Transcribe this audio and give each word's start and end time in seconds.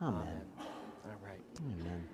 Amen. 0.00 0.42
All 0.60 1.16
right. 1.24 1.40
Amen. 1.58 2.04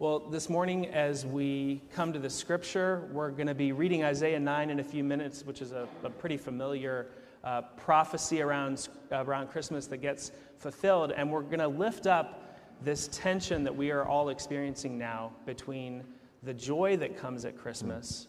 Well, 0.00 0.18
this 0.18 0.48
morning, 0.48 0.86
as 0.86 1.24
we 1.24 1.80
come 1.92 2.12
to 2.12 2.18
the 2.18 2.28
scripture, 2.28 3.08
we're 3.12 3.30
going 3.30 3.46
to 3.46 3.54
be 3.54 3.70
reading 3.70 4.02
Isaiah 4.02 4.40
9 4.40 4.70
in 4.70 4.80
a 4.80 4.84
few 4.84 5.04
minutes, 5.04 5.44
which 5.44 5.62
is 5.62 5.70
a, 5.70 5.86
a 6.02 6.10
pretty 6.10 6.36
familiar 6.36 7.06
uh, 7.44 7.62
prophecy 7.76 8.42
around, 8.42 8.88
around 9.12 9.46
Christmas 9.46 9.86
that 9.86 9.98
gets 9.98 10.32
fulfilled. 10.58 11.12
And 11.12 11.30
we're 11.30 11.42
going 11.42 11.60
to 11.60 11.68
lift 11.68 12.08
up 12.08 12.58
this 12.82 13.08
tension 13.12 13.62
that 13.62 13.76
we 13.76 13.92
are 13.92 14.04
all 14.04 14.30
experiencing 14.30 14.98
now 14.98 15.30
between 15.46 16.02
the 16.42 16.52
joy 16.52 16.96
that 16.96 17.16
comes 17.16 17.44
at 17.44 17.56
Christmas, 17.56 18.26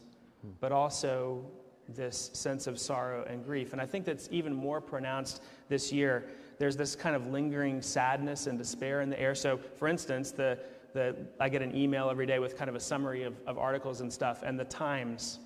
but 0.59 0.71
also 0.71 1.43
this 1.89 2.29
sense 2.33 2.67
of 2.67 2.77
sorrow 2.77 3.25
and 3.27 3.43
grief. 3.43 3.73
And 3.73 3.81
I 3.81 3.87
think 3.87 4.05
that's 4.05 4.27
even 4.31 4.53
more 4.53 4.79
pronounced 4.79 5.41
this 5.69 5.91
year. 5.91 6.29
There's 6.57 6.75
this 6.75 6.95
kind 6.95 7.15
of 7.15 7.27
lingering 7.27 7.81
sadness 7.81 8.47
and 8.47 8.57
despair 8.57 9.01
in 9.01 9.09
the 9.09 9.19
air. 9.19 9.35
So, 9.35 9.57
for 9.57 9.87
instance, 9.87 10.31
the, 10.31 10.57
the, 10.93 11.15
I 11.39 11.49
get 11.49 11.61
an 11.61 11.75
email 11.75 12.09
every 12.09 12.25
day 12.25 12.39
with 12.39 12.57
kind 12.57 12.69
of 12.69 12.75
a 12.75 12.79
summary 12.79 13.23
of, 13.23 13.35
of 13.45 13.57
articles 13.57 14.01
and 14.01 14.11
stuff, 14.11 14.43
and 14.43 14.59
the 14.59 14.65
Times 14.65 15.39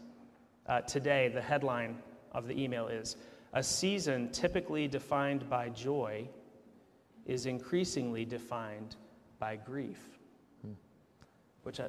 uh, 0.68 0.82
today, 0.82 1.28
the 1.28 1.42
headline 1.42 1.98
of 2.32 2.48
the 2.48 2.62
email 2.62 2.88
is 2.88 3.18
A 3.54 3.64
season 3.64 4.30
typically 4.32 4.88
defined 4.88 5.50
by 5.50 5.70
joy 5.70 6.28
is 7.26 7.46
increasingly 7.46 8.26
defined 8.26 8.96
by 9.40 9.58
grief, 9.58 10.00
hmm. 10.62 10.74
which 11.64 11.80
I, 11.80 11.88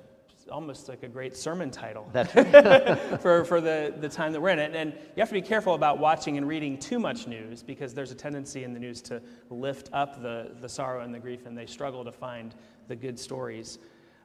almost 0.50 0.88
like 0.88 1.02
a 1.02 1.08
great 1.08 1.36
sermon 1.36 1.70
title 1.70 2.04
for, 3.20 3.44
for 3.44 3.60
the, 3.60 3.94
the 3.98 4.08
time 4.08 4.32
that 4.32 4.40
we're 4.40 4.50
in. 4.50 4.58
it. 4.58 4.74
and 4.74 4.92
you 4.92 5.20
have 5.20 5.28
to 5.28 5.34
be 5.34 5.42
careful 5.42 5.74
about 5.74 5.98
watching 5.98 6.36
and 6.36 6.46
reading 6.48 6.78
too 6.78 6.98
much 6.98 7.26
news 7.26 7.62
because 7.62 7.94
there's 7.94 8.10
a 8.10 8.14
tendency 8.14 8.64
in 8.64 8.72
the 8.72 8.80
news 8.80 9.00
to 9.02 9.22
lift 9.50 9.88
up 9.92 10.22
the, 10.22 10.52
the 10.60 10.68
sorrow 10.68 11.04
and 11.04 11.14
the 11.14 11.18
grief, 11.18 11.46
and 11.46 11.56
they 11.56 11.66
struggle 11.66 12.04
to 12.04 12.12
find 12.12 12.54
the 12.88 12.96
good 12.96 13.18
stories. 13.18 13.78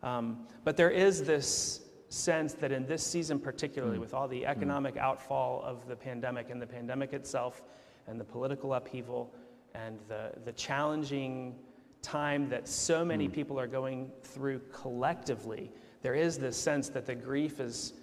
Um, 0.03 0.47
but 0.63 0.77
there 0.77 0.91
is 0.91 1.23
this 1.23 1.81
sense 2.09 2.53
that 2.53 2.71
in 2.71 2.85
this 2.85 3.03
season, 3.03 3.39
particularly 3.39 3.97
mm. 3.97 4.01
with 4.01 4.13
all 4.13 4.27
the 4.27 4.41
mm. 4.41 4.47
economic 4.47 4.95
mm. 4.95 5.01
outfall 5.01 5.61
of 5.63 5.87
the 5.87 5.95
pandemic 5.95 6.49
and 6.49 6.61
the 6.61 6.67
pandemic 6.67 7.13
itself 7.13 7.63
and 8.07 8.19
the 8.19 8.23
political 8.23 8.73
upheaval 8.73 9.33
and 9.75 9.99
the, 10.07 10.31
the 10.45 10.53
challenging 10.53 11.55
time 12.01 12.47
that 12.49 12.67
so 12.67 13.03
many 13.03 13.27
mm. 13.27 13.33
people 13.33 13.59
are 13.59 13.67
going 13.67 14.09
through 14.23 14.61
collectively, 14.71 15.71
there 16.01 16.15
is 16.15 16.37
this 16.37 16.57
sense 16.57 16.89
that 16.89 17.05
the 17.05 17.15
grief 17.15 17.59
is 17.59 17.93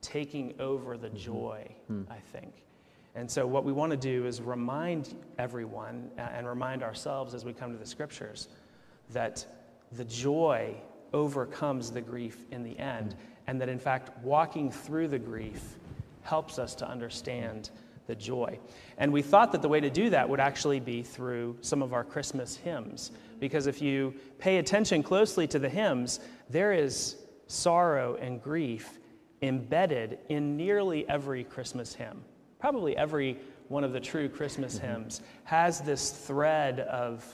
taking 0.00 0.54
over 0.60 0.96
the 0.96 1.08
mm-hmm. 1.08 1.16
joy, 1.16 1.74
mm. 1.90 2.04
I 2.10 2.18
think. 2.32 2.52
And 3.14 3.30
so, 3.30 3.46
what 3.46 3.64
we 3.64 3.72
want 3.72 3.90
to 3.92 3.96
do 3.96 4.26
is 4.26 4.42
remind 4.42 5.14
everyone 5.38 6.10
and 6.18 6.46
remind 6.46 6.82
ourselves 6.82 7.32
as 7.32 7.44
we 7.44 7.52
come 7.52 7.72
to 7.72 7.78
the 7.78 7.86
scriptures 7.86 8.48
that 9.10 9.46
the 9.92 10.04
joy 10.04 10.74
overcomes 11.12 11.90
the 11.90 12.00
grief 12.00 12.44
in 12.50 12.64
the 12.64 12.76
end, 12.78 13.14
mm. 13.14 13.16
and 13.46 13.60
that 13.60 13.68
in 13.68 13.78
fact, 13.78 14.10
walking 14.22 14.70
through 14.70 15.08
the 15.08 15.18
grief 15.18 15.76
helps 16.22 16.58
us 16.58 16.74
to 16.74 16.88
understand 16.88 17.70
the 18.06 18.14
joy. 18.14 18.58
And 18.98 19.12
we 19.12 19.22
thought 19.22 19.52
that 19.52 19.62
the 19.62 19.68
way 19.68 19.80
to 19.80 19.90
do 19.90 20.10
that 20.10 20.28
would 20.28 20.40
actually 20.40 20.80
be 20.80 21.02
through 21.02 21.56
some 21.60 21.82
of 21.82 21.92
our 21.92 22.04
Christmas 22.04 22.56
hymns, 22.56 23.12
because 23.40 23.66
if 23.66 23.80
you 23.80 24.14
pay 24.38 24.58
attention 24.58 25.02
closely 25.02 25.46
to 25.46 25.58
the 25.58 25.68
hymns, 25.68 26.20
there 26.50 26.72
is 26.72 27.16
sorrow, 27.46 28.16
and 28.20 28.42
grief 28.42 28.98
embedded 29.42 30.18
in 30.28 30.56
nearly 30.56 31.08
every 31.08 31.44
Christmas 31.44 31.94
hymn. 31.94 32.24
Probably 32.58 32.96
every 32.96 33.38
one 33.68 33.84
of 33.84 33.92
the 33.92 34.00
true 34.00 34.28
Christmas 34.28 34.76
mm-hmm. 34.76 34.86
hymns 34.86 35.20
has 35.44 35.80
this 35.80 36.10
thread 36.10 36.80
of 36.80 37.24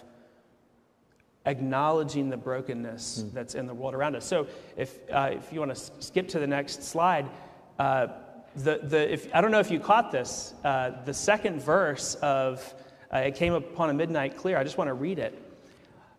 acknowledging 1.47 2.29
the 2.29 2.37
brokenness 2.37 3.25
mm. 3.25 3.33
that's 3.33 3.55
in 3.55 3.67
the 3.67 3.75
world 3.75 3.95
around 3.95 4.15
us. 4.15 4.27
So, 4.27 4.47
if, 4.77 4.99
uh, 5.11 5.31
if 5.33 5.53
you 5.53 5.61
want 5.61 5.75
to 5.75 6.03
skip 6.03 6.29
to 6.29 6.39
the 6.39 6.47
next 6.47 6.83
slide, 6.83 7.31
uh, 7.79 8.09
the, 8.57 8.81
the, 8.83 9.13
if, 9.13 9.35
I 9.35 9.41
don't 9.41 9.51
know 9.51 9.61
if 9.61 9.71
you 9.71 9.81
caught 9.81 10.11
this, 10.11 10.55
uh, 10.65 11.03
the 11.05 11.15
second 11.15 11.63
verse 11.63 12.17
of 12.17 12.75
uh, 13.13 13.19
It 13.19 13.37
Came 13.37 13.55
Upon 13.55 13.91
a 13.91 13.95
Midnight 13.95 14.37
Clear, 14.37 14.59
I 14.59 14.65
just 14.65 14.77
want 14.77 14.89
to 14.89 14.95
read 14.95 15.19
it 15.19 15.41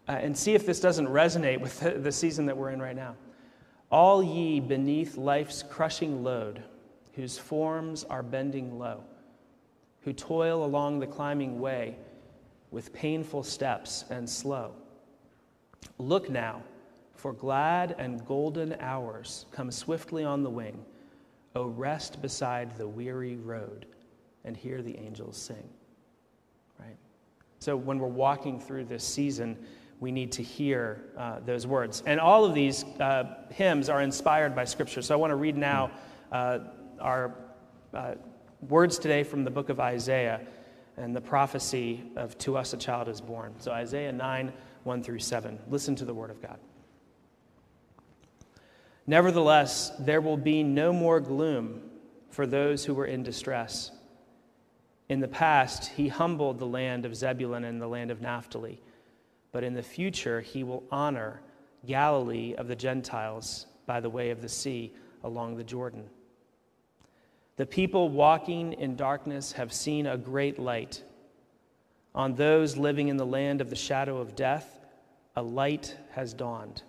uh, 0.07 0.13
and 0.13 0.35
see 0.35 0.53
if 0.55 0.65
this 0.65 0.79
doesn't 0.79 1.07
resonate 1.07 1.59
with 1.59 1.79
the, 1.79 1.91
the 1.91 2.11
season 2.11 2.45
that 2.47 2.57
we're 2.57 2.71
in 2.71 2.81
right 2.81 2.95
now. 2.95 3.15
All 3.91 4.23
ye 4.23 4.59
beneath 4.61 5.17
life's 5.17 5.63
crushing 5.63 6.23
load, 6.23 6.63
whose 7.13 7.37
forms 7.37 8.05
are 8.05 8.23
bending 8.23 8.79
low, 8.79 9.03
who 10.01 10.13
toil 10.13 10.63
along 10.63 10.99
the 10.99 11.07
climbing 11.07 11.59
way 11.59 11.97
with 12.71 12.93
painful 12.93 13.43
steps 13.43 14.05
and 14.09 14.29
slow. 14.29 14.71
Look 15.97 16.29
now, 16.29 16.63
for 17.15 17.33
glad 17.33 17.95
and 17.99 18.25
golden 18.25 18.77
hours 18.79 19.45
come 19.51 19.69
swiftly 19.71 20.23
on 20.23 20.41
the 20.41 20.49
wing. 20.49 20.85
O 21.53 21.65
rest 21.65 22.21
beside 22.21 22.77
the 22.77 22.87
weary 22.87 23.35
road 23.35 23.85
and 24.45 24.55
hear 24.55 24.81
the 24.81 24.97
angels 24.97 25.37
sing. 25.37 25.69
Right? 26.79 26.95
So 27.59 27.75
when 27.75 27.99
we're 27.99 28.07
walking 28.07 28.59
through 28.59 28.85
this 28.85 29.03
season, 29.03 29.57
we 30.01 30.11
need 30.11 30.31
to 30.31 30.43
hear 30.43 30.99
uh, 31.15 31.39
those 31.45 31.65
words. 31.67 32.01
And 32.07 32.19
all 32.19 32.43
of 32.43 32.55
these 32.55 32.83
uh, 32.99 33.35
hymns 33.51 33.87
are 33.87 34.01
inspired 34.01 34.55
by 34.55 34.65
Scripture. 34.65 35.01
So 35.03 35.13
I 35.13 35.17
want 35.17 35.29
to 35.29 35.35
read 35.35 35.55
now 35.55 35.91
uh, 36.31 36.59
our 36.99 37.35
uh, 37.93 38.15
words 38.67 38.97
today 38.97 39.23
from 39.23 39.43
the 39.43 39.51
book 39.51 39.69
of 39.69 39.79
Isaiah 39.79 40.41
and 40.97 41.15
the 41.15 41.21
prophecy 41.21 42.01
of 42.15 42.35
To 42.39 42.57
Us 42.57 42.73
a 42.73 42.77
Child 42.77 43.09
is 43.09 43.21
Born. 43.21 43.53
So 43.59 43.71
Isaiah 43.71 44.11
9, 44.11 44.51
1 44.83 45.03
through 45.03 45.19
7. 45.19 45.59
Listen 45.69 45.95
to 45.95 46.03
the 46.03 46.15
word 46.15 46.31
of 46.31 46.41
God. 46.41 46.57
Nevertheless, 49.05 49.91
there 49.99 50.19
will 50.19 50.37
be 50.37 50.63
no 50.63 50.91
more 50.91 51.19
gloom 51.19 51.79
for 52.31 52.47
those 52.47 52.85
who 52.85 52.95
were 52.95 53.05
in 53.05 53.21
distress. 53.21 53.91
In 55.09 55.19
the 55.19 55.27
past, 55.27 55.91
he 55.91 56.07
humbled 56.07 56.57
the 56.57 56.65
land 56.65 57.05
of 57.05 57.15
Zebulun 57.15 57.65
and 57.65 57.79
the 57.79 57.87
land 57.87 58.09
of 58.09 58.19
Naphtali 58.19 58.81
but 59.51 59.63
in 59.63 59.73
the 59.73 59.83
future 59.83 60.41
he 60.41 60.63
will 60.63 60.83
honor 60.91 61.41
Galilee 61.85 62.55
of 62.57 62.67
the 62.67 62.75
Gentiles 62.75 63.67
by 63.85 63.99
the 63.99 64.09
way 64.09 64.29
of 64.29 64.41
the 64.41 64.49
sea 64.49 64.93
along 65.23 65.55
the 65.55 65.63
Jordan. 65.63 66.09
The 67.57 67.65
people 67.65 68.09
walking 68.09 68.73
in 68.73 68.95
darkness 68.95 69.51
have 69.53 69.73
seen 69.73 70.07
a 70.07 70.17
great 70.17 70.57
light. 70.57 71.03
On 72.15 72.33
those 72.35 72.77
living 72.77 73.09
in 73.09 73.17
the 73.17 73.25
land 73.25 73.61
of 73.61 73.69
the 73.69 73.75
shadow 73.75 74.17
of 74.17 74.35
death, 74.35 74.79
a 75.35 75.41
light 75.41 75.95
has 76.11 76.33
dawned. 76.33 76.83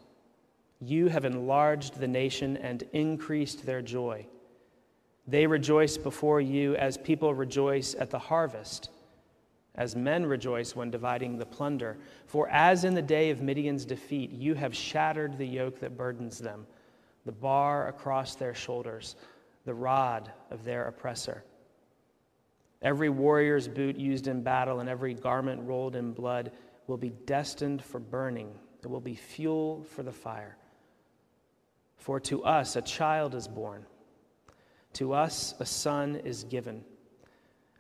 You 0.81 1.09
have 1.09 1.25
enlarged 1.25 1.99
the 1.99 2.09
nation 2.09 2.56
and 2.56 2.83
increased 2.93 3.65
their 3.65 3.83
joy. 3.83 4.27
They 5.27 5.47
rejoice 5.47 5.97
before 5.97 6.41
you 6.41 6.75
as 6.77 6.97
people 6.97 7.34
rejoice 7.34 7.94
at 7.94 8.11
the 8.11 8.19
harvest 8.19 8.91
as 9.75 9.97
men 9.97 10.27
rejoice 10.27 10.77
when 10.77 10.91
dividing 10.91 11.38
the 11.38 11.47
plunder. 11.47 11.97
For 12.27 12.49
as 12.49 12.84
in 12.84 12.94
the 12.94 13.03
day 13.03 13.31
of 13.31 13.41
Midian's 13.41 13.84
defeat, 13.84 14.31
you 14.31 14.55
have 14.55 14.77
shattered 14.77 15.38
the 15.38 15.47
yoke 15.47 15.81
that 15.81 15.97
burdens 15.97 16.38
them, 16.38 16.66
the 17.25 17.33
bar 17.33 17.88
across 17.88 18.34
their 18.34 18.55
shoulders, 18.55 19.16
the 19.65 19.75
rod 19.75 20.31
of 20.50 20.65
their 20.65 20.88
oppressor. 20.88 21.44
Every 22.82 23.09
warrior's 23.09 23.69
boot 23.69 23.97
used 23.97 24.27
in 24.27 24.43
battle 24.43 24.81
and 24.81 24.88
every 24.88 25.15
garment 25.15 25.62
rolled 25.66 25.97
in 25.97 26.12
blood 26.12 26.53
will 26.87 26.97
be 26.97 27.11
destined 27.27 27.82
for 27.82 28.00
burning. 28.00 28.53
It 28.82 28.91
will 28.91 29.00
be 29.00 29.15
fuel 29.15 29.84
for 29.84 30.03
the 30.03 30.12
fire. 30.12 30.56
For 31.97 32.19
to 32.21 32.43
us 32.43 32.75
a 32.75 32.82
child 32.82 33.37
is 33.37 33.47
born, 33.47 33.87
to 34.94 35.12
us 35.12 35.55
a 35.61 35.65
son 35.65 36.16
is 36.16 36.43
given 36.44 36.84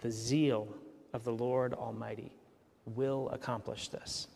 the 0.00 0.10
zeal 0.10 0.68
of 1.12 1.24
the 1.24 1.32
Lord 1.32 1.74
Almighty 1.74 2.32
will 2.86 3.28
accomplish 3.30 3.88
this. 3.88 4.28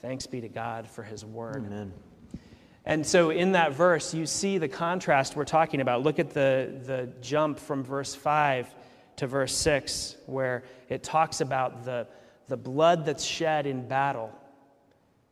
Thanks 0.00 0.26
be 0.26 0.40
to 0.40 0.48
God 0.48 0.88
for 0.88 1.02
his 1.02 1.24
word. 1.24 1.64
Amen. 1.66 1.92
And 2.84 3.06
so 3.06 3.30
in 3.30 3.52
that 3.52 3.72
verse, 3.72 4.12
you 4.12 4.26
see 4.26 4.58
the 4.58 4.68
contrast 4.68 5.36
we're 5.36 5.44
talking 5.44 5.80
about. 5.80 6.02
Look 6.02 6.18
at 6.18 6.30
the, 6.30 6.80
the 6.84 7.12
jump 7.20 7.60
from 7.60 7.84
verse 7.84 8.14
5 8.14 8.74
to 9.16 9.26
verse 9.26 9.54
6, 9.54 10.16
where 10.26 10.64
it 10.88 11.04
talks 11.04 11.40
about 11.40 11.84
the, 11.84 12.08
the 12.48 12.56
blood 12.56 13.04
that's 13.04 13.22
shed 13.22 13.66
in 13.66 13.86
battle 13.86 14.32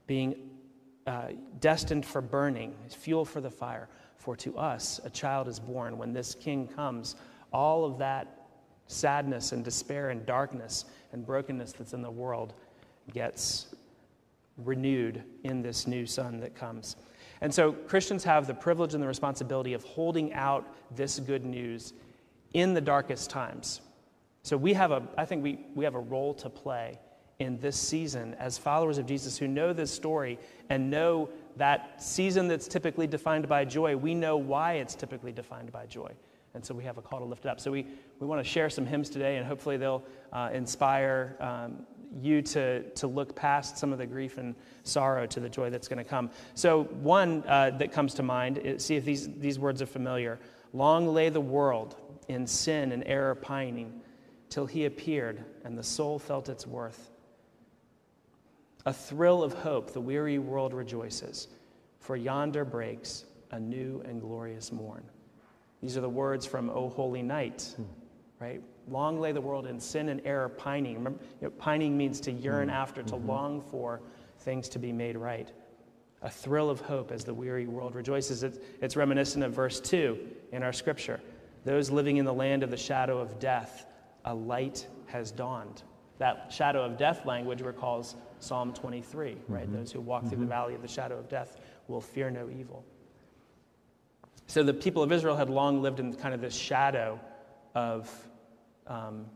being 0.06 0.50
uh, 1.06 1.28
destined 1.58 2.06
for 2.06 2.20
burning, 2.20 2.74
fuel 2.88 3.24
for 3.24 3.40
the 3.40 3.50
fire. 3.50 3.88
For 4.18 4.36
to 4.36 4.56
us 4.56 5.00
a 5.02 5.10
child 5.10 5.48
is 5.48 5.58
born. 5.58 5.98
When 5.98 6.12
this 6.12 6.34
king 6.34 6.68
comes, 6.68 7.16
all 7.52 7.84
of 7.84 7.98
that 7.98 8.46
sadness 8.86 9.52
and 9.52 9.64
despair 9.64 10.10
and 10.10 10.26
darkness 10.26 10.84
and 11.12 11.24
brokenness 11.24 11.72
that's 11.72 11.92
in 11.92 12.02
the 12.02 12.10
world 12.10 12.54
gets 13.12 13.74
renewed 14.58 15.22
in 15.44 15.62
this 15.62 15.86
new 15.86 16.06
sun 16.06 16.40
that 16.40 16.54
comes. 16.54 16.96
And 17.40 17.52
so 17.52 17.72
Christians 17.72 18.24
have 18.24 18.46
the 18.46 18.54
privilege 18.54 18.94
and 18.94 19.02
the 19.02 19.06
responsibility 19.08 19.72
of 19.72 19.82
holding 19.84 20.32
out 20.34 20.66
this 20.94 21.18
good 21.18 21.44
news 21.44 21.94
in 22.52 22.74
the 22.74 22.80
darkest 22.80 23.30
times. 23.30 23.80
So 24.42 24.56
we 24.56 24.72
have 24.74 24.90
a, 24.90 25.02
I 25.16 25.24
think 25.24 25.42
we, 25.42 25.60
we 25.74 25.84
have 25.84 25.94
a 25.94 26.00
role 26.00 26.34
to 26.34 26.50
play 26.50 26.98
in 27.38 27.58
this 27.58 27.76
season 27.76 28.34
as 28.38 28.58
followers 28.58 28.98
of 28.98 29.06
Jesus 29.06 29.38
who 29.38 29.48
know 29.48 29.72
this 29.72 29.90
story 29.90 30.38
and 30.68 30.90
know 30.90 31.30
that 31.56 32.02
season 32.02 32.48
that's 32.48 32.68
typically 32.68 33.06
defined 33.06 33.48
by 33.48 33.64
joy, 33.64 33.96
we 33.96 34.14
know 34.14 34.36
why 34.36 34.74
it's 34.74 34.94
typically 34.94 35.32
defined 35.32 35.72
by 35.72 35.86
joy. 35.86 36.10
And 36.54 36.64
so 36.64 36.74
we 36.74 36.82
have 36.84 36.98
a 36.98 37.02
call 37.02 37.20
to 37.20 37.24
lift 37.24 37.44
it 37.44 37.48
up. 37.48 37.60
So 37.60 37.70
we, 37.70 37.86
we 38.18 38.26
want 38.26 38.44
to 38.44 38.48
share 38.48 38.68
some 38.70 38.84
hymns 38.84 39.08
today, 39.08 39.36
and 39.36 39.46
hopefully 39.46 39.76
they'll 39.76 40.02
uh, 40.32 40.50
inspire 40.52 41.36
um, 41.40 41.86
you 42.20 42.42
to, 42.42 42.82
to 42.90 43.06
look 43.06 43.36
past 43.36 43.78
some 43.78 43.92
of 43.92 43.98
the 43.98 44.06
grief 44.06 44.38
and 44.38 44.54
sorrow 44.82 45.26
to 45.26 45.38
the 45.38 45.48
joy 45.48 45.70
that's 45.70 45.86
going 45.86 46.02
to 46.02 46.04
come. 46.04 46.30
So, 46.54 46.84
one 46.84 47.44
uh, 47.46 47.70
that 47.78 47.92
comes 47.92 48.14
to 48.14 48.22
mind, 48.22 48.58
is, 48.58 48.84
see 48.84 48.96
if 48.96 49.04
these, 49.04 49.32
these 49.34 49.58
words 49.58 49.80
are 49.80 49.86
familiar. 49.86 50.40
Long 50.72 51.06
lay 51.06 51.28
the 51.28 51.40
world 51.40 51.96
in 52.28 52.46
sin 52.46 52.92
and 52.92 53.04
error 53.06 53.34
pining 53.34 54.00
till 54.48 54.66
he 54.66 54.86
appeared, 54.86 55.44
and 55.64 55.78
the 55.78 55.82
soul 55.82 56.18
felt 56.18 56.48
its 56.48 56.66
worth. 56.66 57.10
A 58.86 58.92
thrill 58.92 59.42
of 59.42 59.52
hope, 59.52 59.92
the 59.92 60.00
weary 60.00 60.38
world 60.38 60.74
rejoices, 60.74 61.48
for 62.00 62.16
yonder 62.16 62.64
breaks 62.64 63.24
a 63.52 63.60
new 63.60 64.02
and 64.06 64.20
glorious 64.20 64.72
morn. 64.72 65.04
These 65.80 65.96
are 65.96 66.00
the 66.00 66.08
words 66.08 66.46
from 66.46 66.70
O 66.70 66.88
Holy 66.88 67.22
Night, 67.22 67.74
right? 68.38 68.62
Long 68.88 69.20
lay 69.20 69.32
the 69.32 69.40
world 69.40 69.66
in 69.66 69.80
sin 69.80 70.08
and 70.08 70.20
error 70.24 70.48
pining. 70.48 70.94
Remember, 70.94 71.20
you 71.40 71.46
know, 71.46 71.50
pining 71.50 71.96
means 71.96 72.20
to 72.22 72.32
yearn 72.32 72.68
mm-hmm. 72.68 72.76
after, 72.76 73.02
to 73.02 73.14
mm-hmm. 73.14 73.28
long 73.28 73.60
for 73.62 74.00
things 74.38 74.68
to 74.70 74.78
be 74.78 74.92
made 74.92 75.16
right. 75.16 75.50
A 76.22 76.30
thrill 76.30 76.68
of 76.68 76.80
hope 76.80 77.12
as 77.12 77.24
the 77.24 77.32
weary 77.32 77.66
world 77.66 77.94
rejoices. 77.94 78.42
It's, 78.42 78.58
it's 78.82 78.96
reminiscent 78.96 79.42
of 79.42 79.52
verse 79.52 79.80
2 79.80 80.18
in 80.52 80.62
our 80.62 80.72
scripture. 80.72 81.20
Those 81.64 81.90
living 81.90 82.18
in 82.18 82.24
the 82.24 82.34
land 82.34 82.62
of 82.62 82.70
the 82.70 82.76
shadow 82.76 83.18
of 83.18 83.38
death, 83.38 83.86
a 84.24 84.34
light 84.34 84.86
has 85.06 85.30
dawned. 85.30 85.82
That 86.18 86.52
shadow 86.52 86.84
of 86.84 86.98
death 86.98 87.24
language 87.24 87.62
recalls 87.62 88.16
Psalm 88.40 88.74
23, 88.74 89.36
right? 89.48 89.64
Mm-hmm. 89.64 89.74
Those 89.74 89.92
who 89.92 90.00
walk 90.02 90.22
through 90.22 90.30
the 90.30 90.36
mm-hmm. 90.36 90.48
valley 90.48 90.74
of 90.74 90.82
the 90.82 90.88
shadow 90.88 91.18
of 91.18 91.28
death 91.30 91.56
will 91.88 92.00
fear 92.00 92.30
no 92.30 92.50
evil. 92.50 92.84
So 94.50 94.64
the 94.64 94.74
people 94.74 95.04
of 95.04 95.12
Israel 95.12 95.36
had 95.36 95.48
long 95.48 95.80
lived 95.80 96.00
in 96.00 96.12
kind 96.12 96.34
of 96.34 96.40
this 96.40 96.56
shadow 96.56 97.20
of 97.76 98.10
um, 98.88 99.26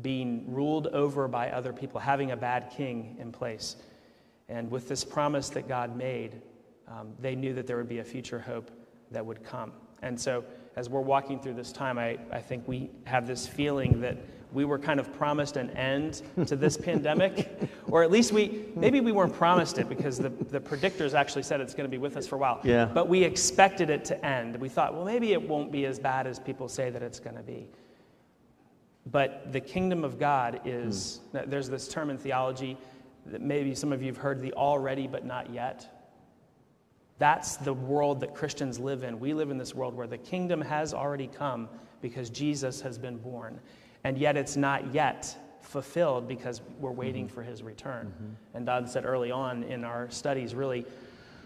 being 0.00 0.50
ruled 0.50 0.86
over 0.86 1.28
by 1.28 1.50
other 1.50 1.70
people, 1.74 2.00
having 2.00 2.30
a 2.30 2.36
bad 2.38 2.72
king 2.74 3.18
in 3.20 3.30
place. 3.30 3.76
And 4.48 4.70
with 4.70 4.88
this 4.88 5.04
promise 5.04 5.50
that 5.50 5.68
God 5.68 5.98
made, 5.98 6.40
um, 6.88 7.12
they 7.20 7.34
knew 7.34 7.52
that 7.52 7.66
there 7.66 7.76
would 7.76 7.90
be 7.90 7.98
a 7.98 8.04
future 8.04 8.38
hope 8.38 8.70
that 9.10 9.26
would 9.26 9.44
come. 9.44 9.72
And 10.00 10.18
so, 10.18 10.46
as 10.76 10.88
we're 10.88 11.02
walking 11.02 11.38
through 11.38 11.52
this 11.52 11.70
time, 11.70 11.98
I, 11.98 12.18
I 12.30 12.40
think 12.40 12.66
we 12.66 12.88
have 13.04 13.26
this 13.26 13.46
feeling 13.46 14.00
that 14.00 14.16
we 14.52 14.64
were 14.64 14.78
kind 14.78 15.00
of 15.00 15.12
promised 15.14 15.56
an 15.56 15.70
end 15.70 16.22
to 16.46 16.56
this 16.56 16.76
pandemic, 16.76 17.50
or 17.88 18.02
at 18.02 18.10
least 18.10 18.32
we 18.32 18.66
maybe 18.76 19.00
we 19.00 19.12
weren't 19.12 19.34
promised 19.34 19.78
it 19.78 19.88
because 19.88 20.18
the, 20.18 20.28
the 20.28 20.60
predictors 20.60 21.14
actually 21.14 21.42
said 21.42 21.60
it's 21.60 21.74
going 21.74 21.88
to 21.88 21.90
be 21.90 21.98
with 21.98 22.16
us 22.16 22.26
for 22.26 22.36
a 22.36 22.38
while. 22.38 22.60
Yeah. 22.62 22.84
But 22.86 23.08
we 23.08 23.24
expected 23.24 23.90
it 23.90 24.04
to 24.06 24.24
end. 24.24 24.56
We 24.56 24.68
thought, 24.68 24.94
well, 24.94 25.04
maybe 25.04 25.32
it 25.32 25.42
won't 25.42 25.72
be 25.72 25.86
as 25.86 25.98
bad 25.98 26.26
as 26.26 26.38
people 26.38 26.68
say 26.68 26.90
that 26.90 27.02
it's 27.02 27.20
going 27.20 27.36
to 27.36 27.42
be. 27.42 27.68
But 29.10 29.52
the 29.52 29.60
kingdom 29.60 30.04
of 30.04 30.18
God 30.18 30.60
is, 30.64 31.20
hmm. 31.32 31.38
there's 31.46 31.68
this 31.68 31.88
term 31.88 32.10
in 32.10 32.18
theology 32.18 32.76
that 33.26 33.40
maybe 33.40 33.74
some 33.74 33.92
of 33.92 34.02
you 34.02 34.08
have 34.08 34.16
heard 34.16 34.42
the 34.42 34.52
already 34.54 35.06
but 35.06 35.24
not 35.24 35.52
yet. 35.52 35.88
That's 37.18 37.56
the 37.56 37.72
world 37.72 38.20
that 38.20 38.34
Christians 38.34 38.78
live 38.78 39.04
in. 39.04 39.20
We 39.20 39.32
live 39.32 39.50
in 39.50 39.58
this 39.58 39.74
world 39.74 39.94
where 39.94 40.06
the 40.06 40.18
kingdom 40.18 40.60
has 40.60 40.92
already 40.92 41.28
come 41.28 41.68
because 42.00 42.30
Jesus 42.30 42.80
has 42.80 42.98
been 42.98 43.16
born. 43.16 43.60
And 44.04 44.18
yet 44.18 44.36
it's 44.36 44.56
not 44.56 44.92
yet 44.92 45.36
fulfilled 45.60 46.28
because 46.28 46.60
we're 46.80 46.90
waiting 46.90 47.26
mm-hmm. 47.26 47.34
for 47.34 47.42
his 47.42 47.62
return. 47.62 48.06
Mm-hmm. 48.06 48.56
And 48.56 48.66
Don 48.66 48.86
said 48.86 49.04
early 49.04 49.30
on 49.30 49.62
in 49.64 49.84
our 49.84 50.10
studies, 50.10 50.54
really, 50.54 50.84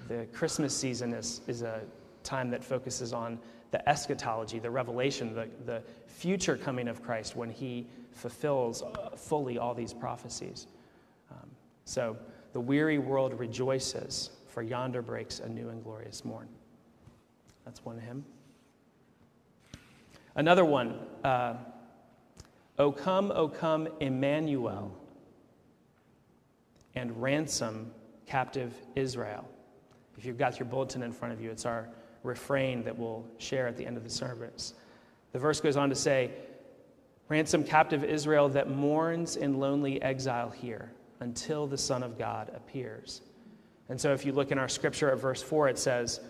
the 0.09 0.27
Christmas 0.33 0.77
season 0.77 1.13
is, 1.13 1.41
is 1.47 1.63
a 1.63 1.81
time 2.23 2.51
that 2.51 2.65
focuses 2.65 3.13
on 3.13 3.39
the 3.71 3.89
eschatology, 3.89 4.59
the 4.59 4.71
revelation, 4.71 5.35
the, 5.35 5.49
the 5.65 5.83
future 6.07 6.57
coming 6.57 6.89
of 6.89 7.03
Christ 7.03 7.37
when 7.37 7.51
he 7.51 7.87
fulfills 8.13 8.83
fully 9.17 9.59
all 9.59 9.75
these 9.75 9.93
prophecies. 9.93 10.67
Um, 11.31 11.51
so 11.85 12.17
the 12.53 12.61
weary 12.61 12.99
world 12.99 13.39
rejoices, 13.39 14.31
for 14.49 14.63
yonder 14.63 15.03
breaks 15.03 15.41
a 15.41 15.49
new 15.49 15.69
and 15.69 15.85
glorious 15.85 16.25
morn. 16.25 16.49
That's 17.65 17.85
one 17.85 17.99
hymn. 17.99 18.25
Another 20.37 20.65
one, 20.65 20.99
uh, 21.25 21.55
O 22.79 22.93
come, 22.93 23.33
O 23.35 23.49
come, 23.49 23.89
Emmanuel, 24.01 24.95
and 26.95 27.21
ransom 27.23 27.91
captive 28.27 28.75
Israel. 28.95 29.49
If 30.19 30.25
you've 30.25 30.39
got 30.39 30.59
your 30.59 30.67
bulletin 30.67 31.03
in 31.03 31.13
front 31.13 31.35
of 31.35 31.41
you, 31.41 31.51
it's 31.51 31.67
our 31.67 31.89
refrain 32.23 32.83
that 32.85 32.97
we'll 32.97 33.25
share 33.39 33.67
at 33.67 33.77
the 33.77 33.87
end 33.87 33.97
of 33.97 34.05
the 34.05 34.11
service. 34.11 34.75
The 35.33 35.39
verse 35.39 35.61
goes 35.61 35.77
on 35.77 35.89
to 35.91 35.95
say, 35.95 36.31
Ransom 37.29 37.65
captive 37.65 38.05
Israel 38.05 38.49
that 38.51 38.71
mourns 38.71 39.37
in 39.37 39.59
lonely 39.59 40.01
exile 40.01 40.51
here 40.51 40.93
until 41.21 41.67
the 41.67 41.79
Son 41.79 42.03
of 42.03 42.19
God 42.19 42.53
appears. 42.55 43.23
And 43.89 44.01
so, 44.01 44.13
if 44.13 44.25
you 44.25 44.33
look 44.33 44.53
in 44.53 44.59
our 44.59 44.69
scripture 44.69 45.11
at 45.11 45.19
verse 45.19 45.43
4, 45.43 45.69
it 45.69 45.79
says 45.79 46.21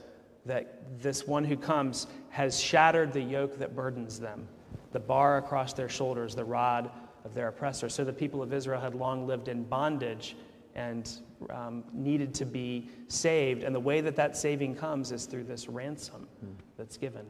that 0.47 1.01
this 1.03 1.27
one 1.27 1.45
who 1.45 1.57
comes 1.57 2.07
has 2.31 2.59
shattered 2.59 3.13
the 3.13 3.21
yoke 3.21 3.59
that 3.59 3.75
burdens 3.75 4.19
them, 4.19 4.49
the 4.93 5.01
bar 5.01 5.39
across 5.39 5.73
their 5.73 5.89
shoulders, 5.89 6.35
the 6.35 6.45
rod 6.45 6.91
of 7.25 7.35
their 7.35 7.49
oppressor. 7.49 7.89
So, 7.89 8.05
the 8.05 8.13
people 8.13 8.43
of 8.43 8.53
Israel 8.53 8.81
had 8.81 8.95
long 8.95 9.27
lived 9.27 9.49
in 9.49 9.65
bondage 9.65 10.37
and 10.75 11.11
um, 11.51 11.85
needed 11.93 12.35
to 12.35 12.45
be 12.45 12.89
saved. 13.09 13.65
And 13.65 13.75
the 13.75 13.81
way 13.81 14.01
that 14.03 14.15
that 14.17 14.37
saving 14.37 14.77
comes 14.77 15.11
is 15.11 15.25
through 15.25 15.45
this 15.45 15.69
ransom 15.69 16.29
that's 16.77 16.97
given, 16.97 17.27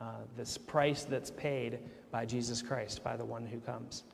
uh, 0.00 0.22
this 0.36 0.56
price 0.56 1.04
that's 1.04 1.30
paid 1.32 1.80
by 2.10 2.24
Jesus 2.24 2.62
Christ, 2.62 3.02
by 3.02 3.16
the 3.16 3.24
one 3.24 3.44
who 3.44 3.58
comes. 3.58 4.04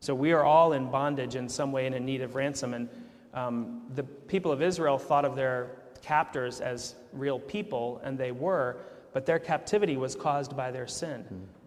So 0.00 0.14
we 0.14 0.32
are 0.32 0.44
all 0.44 0.72
in 0.72 0.90
bondage 0.90 1.36
in 1.36 1.48
some 1.48 1.72
way 1.72 1.86
and 1.86 1.94
in 1.94 2.04
need 2.04 2.22
of 2.22 2.34
ransom. 2.34 2.74
And 2.74 2.88
um, 3.34 3.82
the 3.94 4.02
people 4.02 4.52
of 4.52 4.62
Israel 4.62 4.98
thought 4.98 5.24
of 5.24 5.36
their 5.36 5.70
captors 6.02 6.60
as 6.60 6.94
real 7.12 7.38
people, 7.38 8.00
and 8.04 8.18
they 8.18 8.32
were, 8.32 8.78
but 9.12 9.26
their 9.26 9.38
captivity 9.38 9.96
was 9.96 10.14
caused 10.14 10.56
by 10.56 10.70
their 10.70 10.86
sin. 10.86 11.24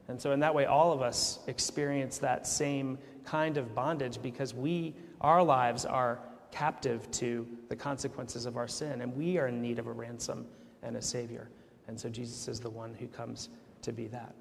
And 0.07 0.21
so, 0.21 0.31
in 0.31 0.39
that 0.41 0.53
way, 0.53 0.65
all 0.65 0.91
of 0.91 1.01
us 1.01 1.39
experience 1.47 2.19
that 2.19 2.45
same 2.45 2.97
kind 3.23 3.57
of 3.57 3.73
bondage 3.73 4.21
because 4.21 4.53
we, 4.53 4.93
our 5.21 5.43
lives 5.43 5.85
are 5.85 6.19
captive 6.51 7.09
to 7.11 7.47
the 7.69 7.75
consequences 7.75 8.45
of 8.45 8.55
our 8.55 8.67
sin, 8.67 9.01
and 9.01 9.15
we 9.15 9.37
are 9.37 9.47
in 9.47 9.61
need 9.61 9.79
of 9.79 9.87
a 9.87 9.91
ransom 9.91 10.45
and 10.83 10.95
a 10.95 11.01
Savior. 11.01 11.49
And 11.87 11.99
so 11.99 12.09
Jesus 12.09 12.47
is 12.47 12.59
the 12.59 12.69
one 12.69 12.93
who 12.93 13.07
comes 13.07 13.49
to 13.81 13.91
be 13.91 14.07
that. 14.07 14.33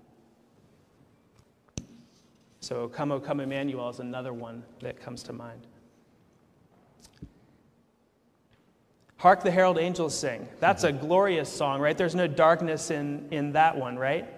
So, 2.60 2.88
Come, 2.88 3.12
O 3.12 3.20
Come, 3.20 3.40
Emmanuel 3.40 3.88
is 3.88 4.00
another 4.00 4.32
one 4.32 4.62
that 4.80 5.00
comes 5.00 5.22
to 5.24 5.32
mind. 5.32 5.66
Hark 9.16 9.42
the 9.42 9.50
herald 9.50 9.78
angels 9.78 10.14
sing. 10.14 10.46
That's 10.60 10.84
a 10.84 10.92
glorious 10.92 11.50
song, 11.50 11.80
right? 11.80 11.96
There's 11.96 12.14
no 12.14 12.26
darkness 12.26 12.90
in, 12.90 13.26
in 13.30 13.52
that 13.52 13.76
one, 13.76 13.98
right? 13.98 14.28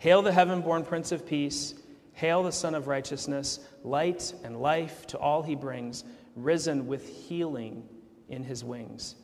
Hail 0.00 0.22
the 0.22 0.32
heaven 0.32 0.62
born 0.62 0.82
Prince 0.82 1.12
of 1.12 1.26
Peace. 1.26 1.74
Hail 2.14 2.42
the 2.42 2.52
Sun 2.52 2.74
of 2.74 2.86
Righteousness, 2.86 3.60
light 3.84 4.32
and 4.42 4.62
life 4.62 5.06
to 5.08 5.18
all 5.18 5.42
he 5.42 5.54
brings, 5.54 6.04
risen 6.34 6.86
with 6.86 7.06
healing 7.06 7.86
in 8.30 8.42
his 8.42 8.64
wings. 8.64 9.16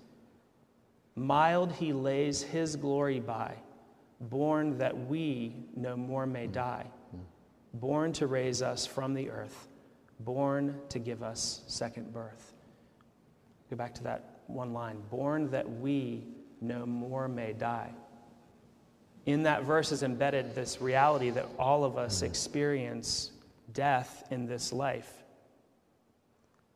Mild 1.15 1.73
he 1.73 1.95
lays 1.95 2.43
his 2.43 2.77
glory 2.77 3.21
by, 3.21 3.55
born 4.21 4.77
that 4.77 4.95
we 5.09 5.57
no 5.75 5.97
more 5.97 6.27
may 6.27 6.47
die, 6.47 6.85
born 7.73 8.13
to 8.13 8.27
raise 8.27 8.61
us 8.61 8.85
from 8.85 9.15
the 9.15 9.31
earth, 9.31 9.69
born 10.21 10.79
to 10.91 10.99
give 10.99 11.23
us 11.23 11.63
second 11.67 12.13
birth. 12.13 12.53
Go 13.71 13.77
back 13.77 13.95
to 13.95 14.03
that 14.05 14.41
one 14.47 14.75
line 14.75 14.99
born 15.11 15.51
that 15.53 15.69
we 15.81 16.27
no 16.61 16.85
more 16.85 17.29
may 17.29 17.55
die 17.55 17.95
in 19.27 19.43
that 19.43 19.65
verse 19.65 19.93
is 19.93 20.03
embedded 20.03 20.55
this 20.55 20.81
reality 20.81 21.31
that 21.31 21.47
all 21.59 21.85
of 21.85 21.99
us 21.99 22.23
experience 22.23 23.33
death 23.73 24.25
in 24.31 24.47
this 24.47 24.73
life. 24.73 25.13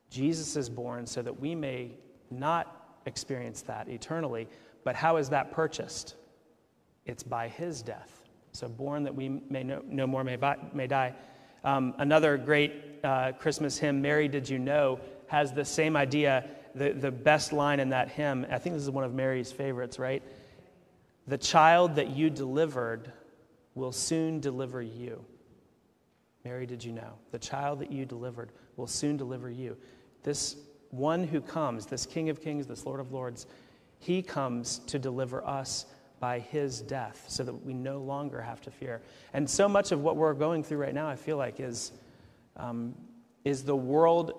Jesus 0.09 0.57
is 0.57 0.69
born 0.69 1.07
so 1.07 1.21
that 1.21 1.39
we 1.39 1.55
may 1.55 1.91
not 2.29 2.99
experience 3.05 3.61
that 3.63 3.87
eternally. 3.87 4.47
But 4.83 4.95
how 4.95 5.17
is 5.17 5.29
that 5.29 5.51
purchased? 5.51 6.15
It's 7.05 7.23
by 7.23 7.47
his 7.47 7.81
death. 7.81 8.17
So, 8.51 8.67
born 8.67 9.03
that 9.03 9.15
we 9.15 9.29
may 9.29 9.63
no, 9.63 9.81
no 9.87 10.05
more 10.05 10.23
may, 10.23 10.37
may 10.73 10.87
die. 10.87 11.15
Um, 11.63 11.93
another 11.99 12.37
great 12.37 12.73
uh, 13.03 13.31
Christmas 13.33 13.77
hymn, 13.77 14.01
Mary 14.01 14.27
Did 14.27 14.49
You 14.49 14.59
Know, 14.59 14.99
has 15.27 15.53
the 15.53 15.63
same 15.63 15.95
idea. 15.95 16.49
The, 16.75 16.91
the 16.91 17.11
best 17.11 17.53
line 17.53 17.79
in 17.79 17.89
that 17.89 18.09
hymn, 18.09 18.45
I 18.49 18.57
think 18.57 18.75
this 18.75 18.83
is 18.83 18.89
one 18.89 19.03
of 19.03 19.13
Mary's 19.13 19.51
favorites, 19.51 19.99
right? 19.99 20.23
The 21.27 21.37
child 21.37 21.95
that 21.95 22.09
you 22.09 22.29
delivered 22.29 23.11
will 23.75 23.91
soon 23.91 24.39
deliver 24.39 24.81
you. 24.81 25.23
Mary, 26.43 26.65
did 26.65 26.83
you 26.83 26.91
know? 26.91 27.13
The 27.31 27.39
child 27.39 27.79
that 27.79 27.91
you 27.91 28.05
delivered 28.05 28.51
will 28.75 28.87
soon 28.87 29.17
deliver 29.17 29.49
you. 29.49 29.77
This 30.23 30.55
one 30.89 31.23
who 31.23 31.39
comes, 31.39 31.85
this 31.85 32.05
King 32.05 32.29
of 32.29 32.41
Kings, 32.41 32.67
this 32.67 32.85
Lord 32.85 32.99
of 32.99 33.11
Lords, 33.11 33.45
he 33.99 34.21
comes 34.21 34.79
to 34.87 34.99
deliver 34.99 35.45
us 35.45 35.85
by 36.19 36.39
his 36.39 36.81
death 36.81 37.25
so 37.27 37.43
that 37.43 37.53
we 37.53 37.73
no 37.73 37.99
longer 37.99 38.41
have 38.41 38.61
to 38.61 38.71
fear. 38.71 39.01
And 39.33 39.49
so 39.49 39.69
much 39.69 39.91
of 39.91 40.01
what 40.01 40.15
we're 40.17 40.33
going 40.33 40.63
through 40.63 40.79
right 40.79 40.93
now, 40.93 41.07
I 41.07 41.15
feel 41.15 41.37
like, 41.37 41.59
is, 41.59 41.91
um, 42.57 42.95
is 43.45 43.63
the 43.63 43.75
world 43.75 44.33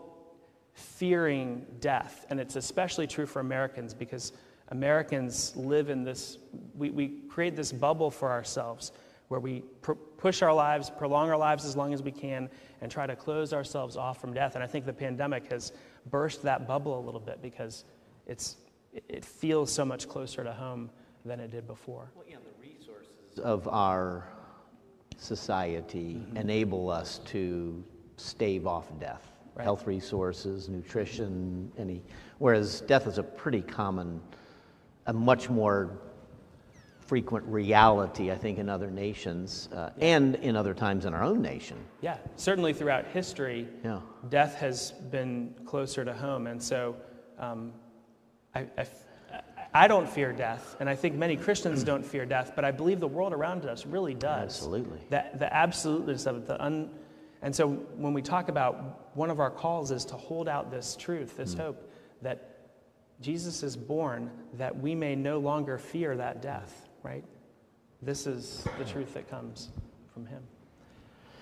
fearing 0.74 1.66
death. 1.80 2.26
And 2.30 2.40
it's 2.40 2.56
especially 2.56 3.06
true 3.06 3.26
for 3.26 3.40
Americans 3.40 3.94
because 3.94 4.32
Americans 4.72 5.52
live 5.54 5.90
in 5.90 6.02
this, 6.02 6.38
we, 6.74 6.90
we 6.90 7.08
create 7.28 7.54
this 7.54 7.70
bubble 7.70 8.10
for 8.10 8.30
ourselves 8.30 8.92
where 9.28 9.38
we 9.38 9.60
pr- 9.82 9.92
push 9.92 10.42
our 10.42 10.52
lives, 10.52 10.90
prolong 10.90 11.28
our 11.28 11.36
lives 11.36 11.66
as 11.66 11.76
long 11.76 11.92
as 11.92 12.02
we 12.02 12.10
can, 12.10 12.48
and 12.80 12.90
try 12.90 13.06
to 13.06 13.14
close 13.14 13.52
ourselves 13.52 13.96
off 13.98 14.18
from 14.18 14.32
death. 14.32 14.54
And 14.54 14.64
I 14.64 14.66
think 14.66 14.86
the 14.86 14.92
pandemic 14.92 15.50
has 15.52 15.72
burst 16.10 16.42
that 16.42 16.66
bubble 16.66 16.98
a 16.98 17.02
little 17.02 17.20
bit 17.20 17.42
because 17.42 17.84
it's, 18.26 18.56
it 19.08 19.24
feels 19.24 19.70
so 19.70 19.84
much 19.84 20.08
closer 20.08 20.42
to 20.42 20.52
home 20.52 20.90
than 21.26 21.38
it 21.38 21.50
did 21.50 21.66
before. 21.66 22.10
Well, 22.14 22.24
yeah, 22.28 22.36
the 22.36 22.68
resources 22.68 23.38
of 23.38 23.68
our 23.68 24.26
society 25.18 26.14
mm-hmm. 26.14 26.38
enable 26.38 26.90
us 26.90 27.18
to 27.26 27.84
stave 28.16 28.66
off 28.66 28.86
death. 28.98 29.28
Right. 29.54 29.64
Health 29.64 29.86
resources, 29.86 30.70
nutrition, 30.70 31.70
any. 31.76 32.02
Whereas 32.38 32.80
death 32.80 33.06
is 33.06 33.18
a 33.18 33.22
pretty 33.22 33.60
common, 33.60 34.18
a 35.06 35.12
much 35.12 35.50
more 35.50 35.98
frequent 37.06 37.44
reality, 37.46 38.30
I 38.30 38.36
think, 38.36 38.58
in 38.58 38.68
other 38.68 38.90
nations 38.90 39.68
uh, 39.74 39.90
and 40.00 40.36
in 40.36 40.56
other 40.56 40.72
times 40.72 41.04
in 41.04 41.12
our 41.12 41.22
own 41.22 41.42
nation. 41.42 41.76
Yeah, 42.00 42.16
certainly 42.36 42.72
throughout 42.72 43.06
history, 43.06 43.68
yeah. 43.84 44.00
death 44.30 44.54
has 44.54 44.92
been 45.10 45.54
closer 45.66 46.04
to 46.04 46.14
home. 46.14 46.46
And 46.46 46.62
so 46.62 46.96
um, 47.38 47.72
I, 48.54 48.66
I, 48.78 48.86
I, 49.74 49.88
don't 49.88 50.08
fear 50.08 50.32
death, 50.32 50.76
and 50.80 50.88
I 50.88 50.94
think 50.94 51.14
many 51.14 51.36
Christians 51.36 51.84
don't 51.90 52.04
fear 52.04 52.24
death, 52.24 52.52
but 52.54 52.64
I 52.64 52.70
believe 52.70 53.00
the 53.00 53.08
world 53.08 53.32
around 53.32 53.66
us 53.66 53.84
really 53.84 54.14
does. 54.14 54.44
Absolutely. 54.44 55.00
The, 55.10 55.24
the 55.34 55.54
absoluteness 55.54 56.24
of 56.26 56.36
it, 56.36 56.46
the 56.46 56.62
un, 56.64 56.90
and 57.42 57.54
so 57.54 57.68
when 57.96 58.14
we 58.14 58.22
talk 58.22 58.48
about 58.48 59.14
one 59.16 59.28
of 59.28 59.40
our 59.40 59.50
calls 59.50 59.90
is 59.90 60.04
to 60.06 60.14
hold 60.14 60.48
out 60.48 60.70
this 60.70 60.96
truth, 60.96 61.36
this 61.36 61.54
mm. 61.54 61.58
hope 61.58 61.92
that 62.22 62.61
Jesus 63.20 63.62
is 63.62 63.76
born 63.76 64.30
that 64.54 64.76
we 64.76 64.94
may 64.94 65.14
no 65.14 65.38
longer 65.38 65.78
fear 65.78 66.16
that 66.16 66.42
death 66.42 66.88
right? 67.02 67.24
This 68.00 68.26
is 68.26 68.66
the 68.78 68.84
truth 68.84 69.14
that 69.14 69.28
comes 69.28 69.70
from 70.12 70.26
him. 70.26 70.42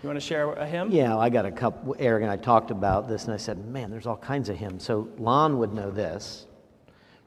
You 0.03 0.09
want 0.09 0.19
to 0.19 0.27
share 0.27 0.53
a 0.53 0.67
hymn? 0.67 0.91
Yeah, 0.91 1.17
I 1.17 1.29
got 1.29 1.45
a 1.45 1.53
couple. 1.53 1.95
Eric 1.99 2.23
and 2.23 2.31
I 2.31 2.37
talked 2.37 2.71
about 2.71 3.09
this, 3.09 3.25
and 3.25 3.35
I 3.35 3.37
said, 3.37 3.67
man, 3.67 3.91
there's 3.91 4.07
all 4.07 4.17
kinds 4.17 4.49
of 4.49 4.57
hymns. 4.57 4.83
So 4.83 5.09
Lon 5.19 5.59
would 5.59 5.75
know 5.75 5.91
this. 5.91 6.47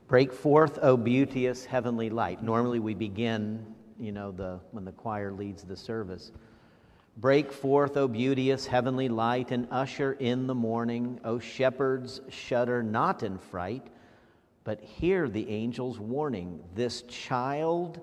Break 0.07 0.33
forth, 0.33 0.79
O 0.81 0.97
beauteous 0.97 1.65
heavenly 1.65 2.09
light. 2.09 2.43
Normally 2.43 2.79
we 2.79 2.93
begin, 2.93 3.65
you 3.99 4.11
know, 4.11 4.31
the, 4.31 4.59
when 4.71 4.85
the 4.85 4.91
choir 4.91 5.31
leads 5.31 5.63
the 5.63 5.77
service. 5.77 6.31
Break 7.17 7.51
forth, 7.51 7.95
O 7.95 8.07
beauteous 8.07 8.65
heavenly 8.65 9.07
light, 9.07 9.51
and 9.51 9.67
usher 9.69 10.13
in 10.13 10.47
the 10.47 10.55
morning. 10.55 11.19
O 11.23 11.37
shepherds, 11.37 12.21
shudder 12.29 12.81
not 12.81 13.21
in 13.21 13.37
fright, 13.37 13.87
but 14.63 14.81
hear 14.81 15.27
the 15.27 15.49
angel's 15.49 15.99
warning. 15.99 16.63
This 16.75 17.03
child 17.03 18.01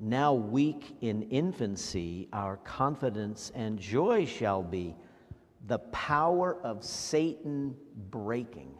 now 0.00 0.32
weak 0.32 0.96
in 1.00 1.22
infancy, 1.22 2.28
our 2.32 2.56
confidence 2.58 3.50
and 3.54 3.78
joy 3.78 4.24
shall 4.24 4.62
be 4.62 4.94
the 5.66 5.78
power 5.78 6.58
of 6.62 6.84
Satan 6.84 7.76
breaking, 8.10 8.72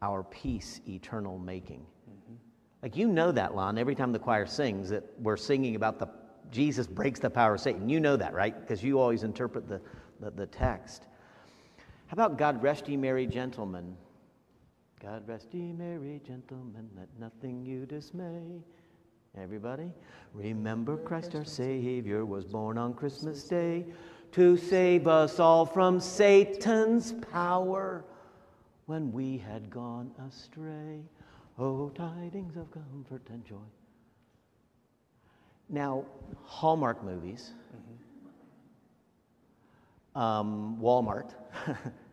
our 0.00 0.22
peace 0.24 0.80
eternal 0.88 1.38
making. 1.38 1.80
Mm-hmm. 1.80 2.34
Like 2.82 2.96
you 2.96 3.08
know 3.08 3.30
that, 3.32 3.54
Lon, 3.54 3.76
every 3.76 3.94
time 3.94 4.12
the 4.12 4.18
choir 4.18 4.46
sings 4.46 4.88
that 4.88 5.04
we're 5.18 5.36
singing 5.36 5.76
about 5.76 5.98
the 5.98 6.08
Jesus 6.50 6.86
breaks 6.86 7.20
the 7.20 7.30
power 7.30 7.54
of 7.54 7.60
Satan. 7.60 7.88
You 7.88 8.00
know 8.00 8.16
that, 8.16 8.32
right? 8.32 8.58
Because 8.58 8.82
you 8.82 9.00
always 9.00 9.24
interpret 9.24 9.68
the, 9.68 9.80
the, 10.20 10.30
the 10.30 10.46
text. 10.46 11.06
How 12.06 12.14
about 12.14 12.38
God 12.38 12.62
rest 12.62 12.88
ye 12.88 12.96
merry 12.96 13.26
gentlemen? 13.26 13.96
God 15.02 15.28
rest 15.28 15.48
ye 15.52 15.72
merry 15.72 16.20
gentlemen, 16.26 16.88
let 16.96 17.08
nothing 17.18 17.64
you 17.64 17.86
dismay. 17.86 18.62
Everybody? 19.38 19.90
Remember 20.32 20.96
Christ 20.96 21.34
our 21.34 21.44
Savior 21.44 22.24
was 22.24 22.44
born 22.44 22.78
on 22.78 22.94
Christmas 22.94 23.44
Day 23.44 23.84
to 24.32 24.56
save 24.56 25.06
us 25.06 25.38
all 25.38 25.66
from 25.66 26.00
Satan's 26.00 27.12
power 27.30 28.04
when 28.86 29.12
we 29.12 29.36
had 29.38 29.68
gone 29.70 30.10
astray. 30.28 31.00
Oh, 31.58 31.90
tidings 31.90 32.56
of 32.56 32.70
comfort 32.70 33.22
and 33.30 33.44
joy. 33.44 33.56
Now, 35.68 36.04
Hallmark 36.44 37.02
movies, 37.02 37.52
mm-hmm. 40.16 40.20
um, 40.20 40.78
Walmart, 40.80 41.34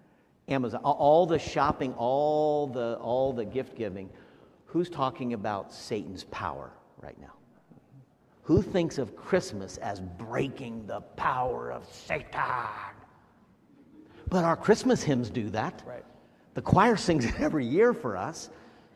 Amazon, 0.54 0.82
all 0.84 1.26
the 1.26 1.40
shopping, 1.40 1.94
all 1.96 2.68
the, 2.68 2.98
all 3.02 3.34
the 3.34 3.46
gift 3.46 3.76
giving, 3.76 4.10
who's 4.66 4.90
talking 4.90 5.34
about 5.34 5.74
Satan's 5.74 6.24
power? 6.26 6.72
right 7.04 7.20
now. 7.20 7.34
Who 8.44 8.62
thinks 8.62 8.98
of 8.98 9.16
Christmas 9.16 9.78
as 9.78 10.00
breaking 10.00 10.88
the 10.88 11.02
power 11.02 11.72
of 11.72 11.86
Satan? 11.92 12.26
But 14.30 14.44
our 14.44 14.56
Christmas 14.56 15.04
hymns 15.04 15.30
do 15.30 15.50
that. 15.52 15.84
Right. 15.86 16.04
The 16.56 16.62
choir 16.62 16.96
sings 16.96 17.26
it 17.26 17.40
every 17.40 17.66
year 17.66 17.94
for 17.94 18.18
us 18.18 18.50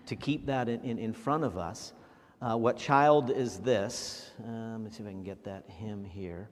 to 0.08 0.16
keep 0.16 0.46
that 0.48 0.70
in, 0.70 0.82
in, 0.82 0.98
in 0.98 1.14
front 1.14 1.44
of 1.44 1.58
us. 1.58 1.94
Uh, 2.42 2.56
what 2.56 2.78
child 2.78 3.30
is 3.30 3.60
this? 3.60 4.32
Uh, 4.44 4.72
let 4.72 4.82
me 4.82 4.90
see 4.90 5.04
if 5.04 5.10
I 5.10 5.12
can 5.12 5.24
get 5.24 5.44
that 5.44 5.66
hymn 5.68 6.04
here. 6.04 6.50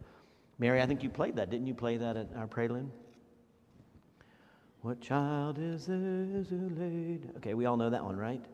Mary, 0.58 0.82
I 0.82 0.86
think 0.86 1.04
you 1.04 1.10
played 1.10 1.36
that. 1.36 1.50
Didn't 1.50 1.68
you 1.68 1.74
play 1.74 1.98
that 1.98 2.18
at 2.18 2.30
our 2.36 2.48
prelude? 2.48 2.90
What 4.86 5.02
child 5.02 5.58
is 5.58 5.88
this 5.88 6.48
who 6.48 6.70
laid? 6.78 7.28
Okay, 7.38 7.56
we 7.56 7.66
all 7.66 7.76
know 7.76 7.90
that 7.90 8.06
one, 8.06 8.16
right? 8.16 8.46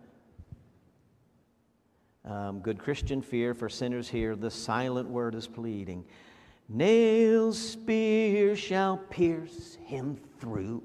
Um, 2.23 2.61
good 2.61 2.79
Christian 2.79 3.21
fear 3.21 3.53
for 3.53 3.67
sinners 3.67 4.07
here, 4.07 4.37
the 4.37 4.49
silent 4.49 5.09
word 5.09 5.35
is 5.35 5.45
pleading. 5.45 6.05
Nails, 6.69 7.59
spear 7.59 8.55
shall 8.55 8.95
pierce 8.95 9.77
him 9.83 10.17
through. 10.39 10.81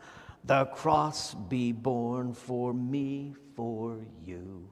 the 0.44 0.66
cross 0.66 1.32
be 1.32 1.72
borne 1.72 2.34
for 2.34 2.74
me, 2.74 3.34
for 3.56 4.04
you. 4.26 4.68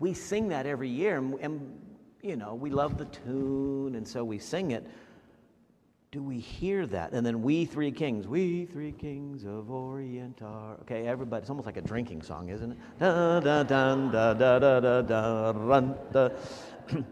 We 0.00 0.12
sing 0.12 0.48
that 0.48 0.66
every 0.66 0.90
year, 0.90 1.16
and, 1.16 1.40
and 1.40 1.80
you 2.22 2.36
know, 2.36 2.54
we 2.54 2.68
love 2.68 2.98
the 2.98 3.06
tune, 3.06 3.94
and 3.94 4.06
so 4.06 4.22
we 4.22 4.38
sing 4.38 4.72
it 4.72 4.86
do 6.12 6.22
we 6.24 6.40
hear 6.40 6.86
that? 6.86 7.12
And 7.12 7.24
then 7.24 7.40
we 7.40 7.64
three 7.64 7.92
kings, 7.92 8.26
we 8.26 8.64
three 8.64 8.90
kings 8.90 9.44
of 9.44 9.70
Orient 9.70 10.42
are. 10.42 10.74
Okay, 10.82 11.06
everybody, 11.06 11.42
it's 11.42 11.50
almost 11.50 11.66
like 11.66 11.76
a 11.76 11.82
drinking 11.82 12.22
song, 12.22 12.48
isn't 12.48 12.72
it? 12.72 12.78
Da 12.98 13.38
da 13.38 13.62
da 13.62 13.94
da 13.94 14.34
da 14.34 14.58
da 14.58 15.02
da 15.02 15.52
da 15.52 15.80
da. 16.12 16.28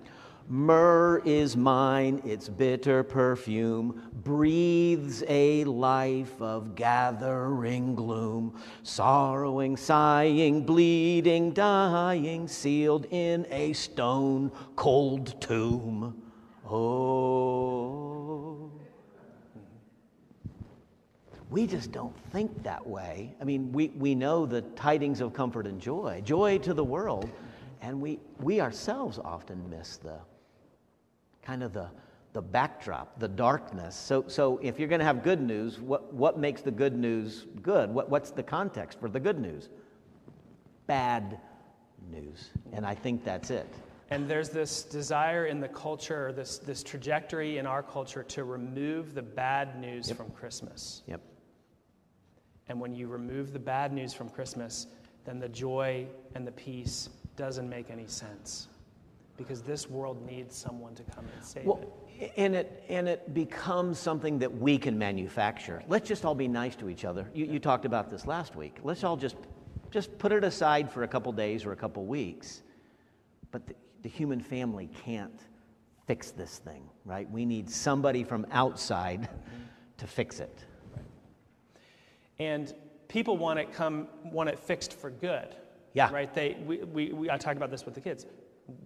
Myrrh 0.48 1.22
is 1.26 1.56
mine, 1.56 2.22
its 2.24 2.48
bitter 2.48 3.04
perfume 3.04 4.10
breathes 4.24 5.22
a 5.28 5.62
life 5.64 6.40
of 6.40 6.74
gathering 6.74 7.94
gloom, 7.94 8.58
sorrowing, 8.82 9.76
sighing, 9.76 10.64
bleeding, 10.64 11.52
dying, 11.52 12.48
sealed 12.48 13.06
in 13.10 13.46
a 13.50 13.74
stone 13.74 14.50
cold 14.74 15.40
tomb. 15.40 16.20
Oh. 16.68 18.17
We 21.50 21.66
just 21.66 21.92
don't 21.92 22.14
think 22.30 22.62
that 22.62 22.86
way. 22.86 23.34
I 23.40 23.44
mean, 23.44 23.72
we, 23.72 23.88
we 23.88 24.14
know 24.14 24.44
the 24.46 24.62
tidings 24.62 25.20
of 25.20 25.32
comfort 25.32 25.66
and 25.66 25.80
joy, 25.80 26.22
joy 26.24 26.58
to 26.58 26.74
the 26.74 26.84
world, 26.84 27.30
and 27.80 28.00
we, 28.00 28.18
we 28.40 28.60
ourselves 28.60 29.18
often 29.18 29.68
miss 29.70 29.96
the 29.96 30.18
kind 31.42 31.62
of 31.62 31.72
the, 31.72 31.88
the 32.34 32.42
backdrop, 32.42 33.18
the 33.18 33.28
darkness. 33.28 33.96
So, 33.96 34.24
so 34.28 34.58
if 34.62 34.78
you're 34.78 34.88
going 34.88 34.98
to 34.98 35.06
have 35.06 35.22
good 35.22 35.40
news, 35.40 35.80
what, 35.80 36.12
what 36.12 36.38
makes 36.38 36.60
the 36.60 36.70
good 36.70 36.94
news 36.94 37.46
good? 37.62 37.88
What, 37.90 38.10
what's 38.10 38.30
the 38.30 38.42
context 38.42 39.00
for 39.00 39.08
the 39.08 39.20
good 39.20 39.38
news? 39.38 39.70
Bad 40.86 41.38
news. 42.10 42.50
And 42.72 42.84
I 42.84 42.94
think 42.94 43.24
that's 43.24 43.50
it. 43.50 43.66
And 44.10 44.28
there's 44.28 44.48
this 44.48 44.82
desire 44.82 45.46
in 45.46 45.60
the 45.60 45.68
culture, 45.68 46.32
this, 46.32 46.58
this 46.58 46.82
trajectory 46.82 47.58
in 47.58 47.66
our 47.66 47.82
culture 47.82 48.22
to 48.24 48.44
remove 48.44 49.14
the 49.14 49.22
bad 49.22 49.78
news 49.80 50.08
Yep. 50.08 50.16
from 50.16 50.30
Christmas. 50.30 51.02
Yep. 51.06 51.20
And 52.68 52.80
when 52.80 52.94
you 52.94 53.06
remove 53.06 53.52
the 53.52 53.58
bad 53.58 53.92
news 53.92 54.12
from 54.12 54.28
Christmas, 54.28 54.86
then 55.24 55.38
the 55.38 55.48
joy 55.48 56.06
and 56.34 56.46
the 56.46 56.52
peace 56.52 57.08
doesn't 57.36 57.68
make 57.68 57.90
any 57.90 58.06
sense. 58.06 58.68
Because 59.36 59.62
this 59.62 59.88
world 59.88 60.24
needs 60.26 60.56
someone 60.56 60.94
to 60.96 61.02
come 61.04 61.24
and 61.34 61.44
save 61.44 61.62
it. 61.62 61.66
Well, 61.66 61.80
and 62.36 62.56
it, 62.56 62.84
and 62.88 63.08
it 63.08 63.32
becomes 63.32 63.98
something 63.98 64.40
that 64.40 64.52
we 64.52 64.76
can 64.76 64.98
manufacture. 64.98 65.82
Let's 65.88 66.08
just 66.08 66.24
all 66.24 66.34
be 66.34 66.48
nice 66.48 66.74
to 66.76 66.88
each 66.88 67.04
other. 67.04 67.30
You, 67.32 67.46
you 67.46 67.58
talked 67.60 67.84
about 67.84 68.10
this 68.10 68.26
last 68.26 68.56
week. 68.56 68.78
Let's 68.82 69.04
all 69.04 69.16
just, 69.16 69.36
just 69.90 70.18
put 70.18 70.32
it 70.32 70.42
aside 70.42 70.90
for 70.90 71.04
a 71.04 71.08
couple 71.08 71.30
days 71.32 71.64
or 71.64 71.72
a 71.72 71.76
couple 71.76 72.04
weeks. 72.04 72.62
But 73.52 73.66
the, 73.68 73.74
the 74.02 74.08
human 74.08 74.40
family 74.40 74.90
can't 75.04 75.40
fix 76.06 76.32
this 76.32 76.58
thing, 76.58 76.82
right? 77.04 77.30
We 77.30 77.44
need 77.44 77.70
somebody 77.70 78.24
from 78.24 78.46
outside 78.50 79.28
to 79.98 80.06
fix 80.06 80.40
it. 80.40 80.64
And 82.38 82.72
people 83.08 83.36
want 83.36 83.58
it 83.58 83.72
come 83.72 84.08
want 84.24 84.48
it 84.48 84.58
fixed 84.58 84.92
for 84.92 85.10
good. 85.10 85.56
Yeah. 85.94 86.10
Right? 86.12 86.32
They 86.32 86.56
we, 86.64 86.78
we, 86.78 87.12
we 87.12 87.30
I 87.30 87.36
talk 87.36 87.56
about 87.56 87.70
this 87.70 87.84
with 87.84 87.94
the 87.94 88.00
kids. 88.00 88.26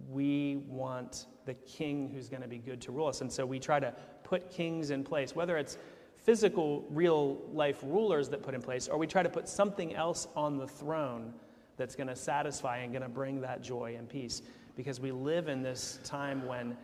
We 0.09 0.63
want 0.67 1.25
the 1.45 1.53
king 1.53 2.09
who's 2.13 2.29
going 2.29 2.41
to 2.41 2.47
be 2.47 2.57
good 2.57 2.81
to 2.81 2.91
rule 2.91 3.07
us. 3.07 3.21
And 3.21 3.31
so 3.31 3.45
we 3.45 3.59
try 3.59 3.79
to 3.79 3.93
put 4.23 4.49
kings 4.49 4.91
in 4.91 5.03
place, 5.03 5.35
whether 5.35 5.57
it's 5.57 5.77
physical, 6.17 6.85
real 6.89 7.41
life 7.51 7.79
rulers 7.83 8.29
that 8.29 8.41
put 8.41 8.55
in 8.55 8.61
place, 8.61 8.87
or 8.87 8.97
we 8.97 9.07
try 9.07 9.21
to 9.21 9.29
put 9.29 9.47
something 9.47 9.93
else 9.93 10.27
on 10.35 10.57
the 10.57 10.67
throne 10.67 11.33
that's 11.75 11.95
going 11.95 12.07
to 12.07 12.15
satisfy 12.15 12.77
and 12.77 12.93
going 12.93 13.03
to 13.03 13.09
bring 13.09 13.41
that 13.41 13.61
joy 13.61 13.95
and 13.97 14.07
peace. 14.07 14.41
Because 14.75 14.99
we 14.99 15.11
live 15.11 15.49
in 15.49 15.61
this 15.61 15.99
time 16.03 16.47
when 16.47 16.77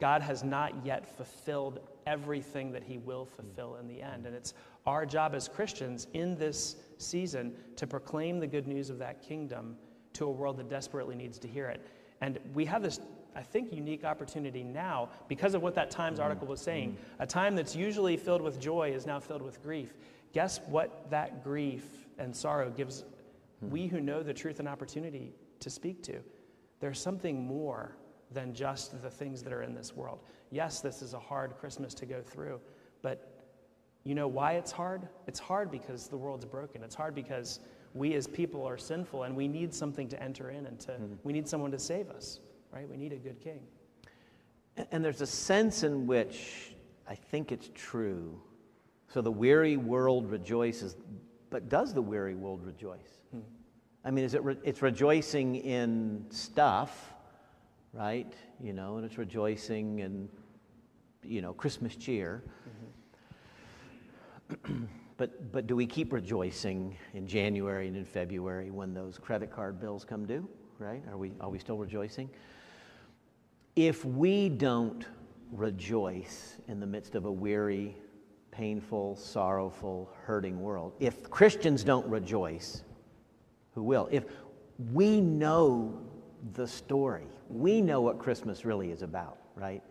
God 0.00 0.22
has 0.22 0.42
not 0.42 0.72
yet 0.84 1.06
fulfilled 1.16 1.80
everything 2.06 2.72
that 2.72 2.82
He 2.82 2.98
will 2.98 3.24
fulfill 3.24 3.76
in 3.76 3.86
the 3.86 4.02
end. 4.02 4.26
And 4.26 4.34
it's 4.34 4.54
our 4.86 5.06
job 5.06 5.34
as 5.34 5.48
Christians 5.48 6.06
in 6.12 6.36
this 6.36 6.76
season 6.98 7.54
to 7.76 7.86
proclaim 7.86 8.38
the 8.38 8.46
good 8.46 8.66
news 8.66 8.90
of 8.90 8.98
that 8.98 9.22
kingdom 9.22 9.76
to 10.14 10.26
a 10.26 10.30
world 10.30 10.56
that 10.58 10.68
desperately 10.68 11.14
needs 11.14 11.38
to 11.38 11.48
hear 11.48 11.66
it. 11.66 11.86
And 12.20 12.38
we 12.54 12.64
have 12.66 12.82
this, 12.82 13.00
I 13.34 13.42
think, 13.42 13.72
unique 13.72 14.04
opportunity 14.04 14.62
now 14.62 15.08
because 15.28 15.54
of 15.54 15.62
what 15.62 15.74
that 15.74 15.90
Times 15.90 16.18
mm-hmm. 16.18 16.24
article 16.24 16.48
was 16.48 16.60
saying. 16.60 16.92
Mm-hmm. 16.92 17.22
A 17.22 17.26
time 17.26 17.56
that's 17.56 17.74
usually 17.74 18.16
filled 18.16 18.42
with 18.42 18.60
joy 18.60 18.92
is 18.94 19.06
now 19.06 19.20
filled 19.20 19.42
with 19.42 19.62
grief. 19.62 19.94
Guess 20.32 20.60
what 20.66 21.10
that 21.10 21.42
grief 21.42 21.84
and 22.18 22.34
sorrow 22.34 22.70
gives 22.70 23.04
hmm. 23.60 23.70
we 23.70 23.86
who 23.86 24.00
know 24.00 24.22
the 24.22 24.34
truth 24.34 24.60
an 24.60 24.68
opportunity 24.68 25.32
to 25.60 25.70
speak 25.70 26.02
to? 26.04 26.20
There's 26.80 27.00
something 27.00 27.46
more 27.46 27.96
than 28.30 28.52
just 28.52 29.00
the 29.00 29.10
things 29.10 29.42
that 29.42 29.52
are 29.52 29.62
in 29.62 29.74
this 29.74 29.94
world. 29.94 30.20
Yes, 30.50 30.80
this 30.80 31.02
is 31.02 31.14
a 31.14 31.18
hard 31.18 31.56
Christmas 31.56 31.94
to 31.94 32.06
go 32.06 32.20
through, 32.20 32.60
but 33.02 33.33
you 34.04 34.14
know 34.14 34.28
why 34.28 34.52
it's 34.52 34.70
hard? 34.70 35.08
It's 35.26 35.40
hard 35.40 35.70
because 35.70 36.08
the 36.08 36.16
world's 36.16 36.44
broken. 36.44 36.82
It's 36.82 36.94
hard 36.94 37.14
because 37.14 37.60
we 37.94 38.14
as 38.14 38.26
people 38.26 38.66
are 38.66 38.76
sinful 38.76 39.22
and 39.22 39.34
we 39.34 39.48
need 39.48 39.72
something 39.72 40.08
to 40.08 40.22
enter 40.22 40.50
in 40.50 40.66
and 40.66 40.78
to 40.80 40.92
mm-hmm. 40.92 41.14
we 41.22 41.32
need 41.32 41.48
someone 41.48 41.70
to 41.70 41.78
save 41.78 42.10
us, 42.10 42.40
right? 42.72 42.88
We 42.88 42.96
need 42.96 43.12
a 43.12 43.16
good 43.16 43.40
king. 43.40 43.60
And- 44.90 45.04
there's 45.04 45.20
a 45.20 45.26
sense 45.26 45.84
in 45.84 46.06
which 46.06 46.74
I 47.08 47.14
think 47.14 47.52
it's 47.52 47.70
true. 47.74 48.40
So 49.08 49.22
the 49.22 49.30
weary 49.30 49.76
world 49.76 50.30
rejoices, 50.30 50.96
but 51.50 51.68
does 51.68 51.94
the 51.94 52.02
weary 52.02 52.34
world 52.34 52.64
rejoice? 52.64 53.20
Hmm. 53.30 53.40
I 54.04 54.10
mean, 54.10 54.24
is 54.24 54.34
it 54.34 54.42
re- 54.42 54.58
it's 54.64 54.82
rejoicing 54.82 55.56
in 55.56 56.26
stuff, 56.30 57.14
right? 57.92 58.32
You 58.60 58.72
know, 58.72 58.96
and 58.96 59.06
it's 59.06 59.16
rejoicing 59.16 60.00
in, 60.00 60.28
you 61.22 61.40
know, 61.40 61.52
Christmas 61.52 61.94
cheer. 61.94 62.42
but, 65.16 65.52
but 65.52 65.66
do 65.66 65.76
we 65.76 65.86
keep 65.86 66.12
rejoicing 66.12 66.96
in 67.12 67.26
January 67.26 67.88
and 67.88 67.96
in 67.96 68.04
February 68.04 68.70
when 68.70 68.94
those 68.94 69.18
credit 69.18 69.50
card 69.50 69.80
bills 69.80 70.04
come 70.04 70.26
due, 70.26 70.48
right? 70.78 71.02
Are 71.10 71.16
we, 71.16 71.32
are 71.40 71.50
we 71.50 71.58
still 71.58 71.78
rejoicing? 71.78 72.28
If 73.76 74.04
we 74.04 74.48
don't 74.48 75.06
rejoice 75.52 76.56
in 76.68 76.80
the 76.80 76.86
midst 76.86 77.14
of 77.14 77.24
a 77.24 77.32
weary, 77.32 77.96
painful, 78.50 79.16
sorrowful, 79.16 80.10
hurting 80.24 80.60
world, 80.60 80.92
if 81.00 81.28
Christians 81.30 81.82
don't 81.82 82.06
rejoice, 82.06 82.82
who 83.74 83.82
will? 83.82 84.08
If 84.12 84.24
we 84.92 85.20
know 85.20 85.98
the 86.52 86.66
story, 86.66 87.26
we 87.48 87.80
know 87.80 88.00
what 88.00 88.18
Christmas 88.18 88.64
really 88.64 88.90
is 88.90 89.02
about, 89.02 89.38
right? 89.54 89.82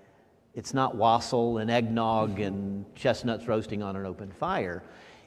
It's 0.53 0.73
not 0.73 0.95
wassail 0.95 1.57
and 1.57 1.71
eggnog 1.71 2.39
and 2.39 2.85
chestnuts 2.95 3.47
roasting 3.47 3.81
on 3.81 3.95
an 3.95 4.05
open 4.05 4.31
fire. 4.31 4.83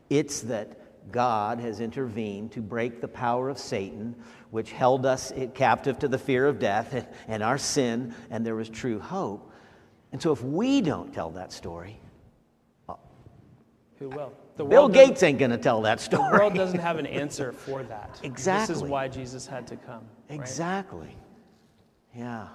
It's 0.08 0.42
that 0.42 1.12
God 1.12 1.60
has 1.60 1.80
intervened 1.80 2.52
to 2.52 2.60
break 2.60 3.00
the 3.00 3.08
power 3.08 3.48
of 3.48 3.58
Satan, 3.58 4.14
which 4.50 4.72
held 4.72 5.04
us 5.04 5.32
captive 5.54 5.98
to 6.00 6.08
the 6.08 6.18
fear 6.18 6.46
of 6.46 6.58
death 6.58 7.06
and, 7.28 7.42
our 7.42 7.58
sin, 7.58 8.14
and 8.30 8.46
there 8.46 8.54
was 8.54 8.68
true 8.68 9.00
hope. 9.00 9.52
And 10.12 10.22
so, 10.22 10.32
if 10.32 10.42
we 10.42 10.80
don't 10.80 11.12
tell 11.12 11.30
that 11.30 11.52
story, 11.52 12.00
Who 13.98 14.08
will? 14.08 14.32
The 14.56 14.64
Bill 14.64 14.88
Gates 14.88 15.22
ain't 15.22 15.38
going 15.38 15.50
to 15.50 15.58
tell 15.58 15.82
that 15.82 16.00
story. 16.00 16.22
The 16.30 16.38
world 16.38 16.54
doesn't 16.54 16.78
have 16.78 16.96
an 16.96 17.06
answer 17.06 17.52
for 17.52 17.82
that. 17.82 18.18
exactly. 18.22 18.74
This 18.74 18.82
is 18.82 18.88
why 18.88 19.08
Jesus 19.08 19.46
had 19.46 19.66
to 19.66 19.76
come. 19.76 20.04
right? 20.30 20.40
Exactly. 20.40 21.14
Yeah. 22.14 22.48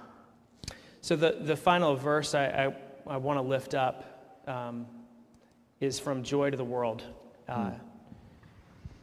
So 1.02 1.14
the, 1.16 1.36
the 1.40 1.56
final 1.56 1.94
verse 1.94 2.34
I, 2.34 2.46
I, 2.46 2.74
I 3.14 3.16
want 3.18 3.36
to 3.36 3.42
lift 3.42 3.74
up 3.74 4.42
um, 4.46 4.86
is 5.80 5.98
from 6.00 6.22
Joy 6.22 6.50
to 6.50 6.56
the 6.56 6.64
World. 6.64 7.02
Uh, 7.48 7.72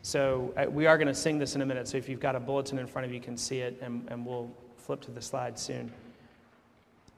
So 0.01 0.53
uh, 0.55 0.69
we 0.69 0.87
are 0.87 0.97
going 0.97 1.09
to 1.09 1.13
sing 1.13 1.39
this 1.39 1.55
in 1.55 1.61
a 1.61 1.65
minute. 1.65 1.87
So 1.87 1.97
if 1.97 2.07
you've 2.07 2.21
got 2.21 2.35
a 2.35 2.39
bulletin 2.39 2.79
in 2.79 2.87
front 2.87 3.05
of 3.05 3.11
you, 3.11 3.17
you 3.17 3.23
can 3.23 3.35
see 3.35 3.59
it, 3.59 3.77
and, 3.81 4.07
and 4.09 4.25
we'll 4.25 4.49
flip 4.77 5.01
to 5.01 5.11
the 5.11 5.21
slide 5.21 5.59
soon. 5.59 5.91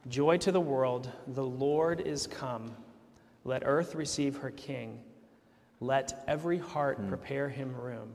Joy 0.08 0.36
to 0.38 0.50
the 0.50 0.60
world, 0.60 1.08
the 1.28 1.44
Lord 1.44 2.00
is 2.00 2.26
come. 2.26 2.74
Let 3.44 3.62
earth 3.64 3.94
receive 3.94 4.36
her 4.38 4.50
King. 4.50 5.00
Let 5.80 6.24
every 6.26 6.58
heart 6.58 7.08
prepare 7.08 7.48
him 7.48 7.74
room. 7.74 8.12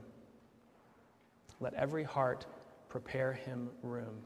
Let 1.62 1.74
every 1.74 2.04
heart 2.04 2.46
prepare 2.90 3.34
him 3.34 3.70
room. 3.84 4.22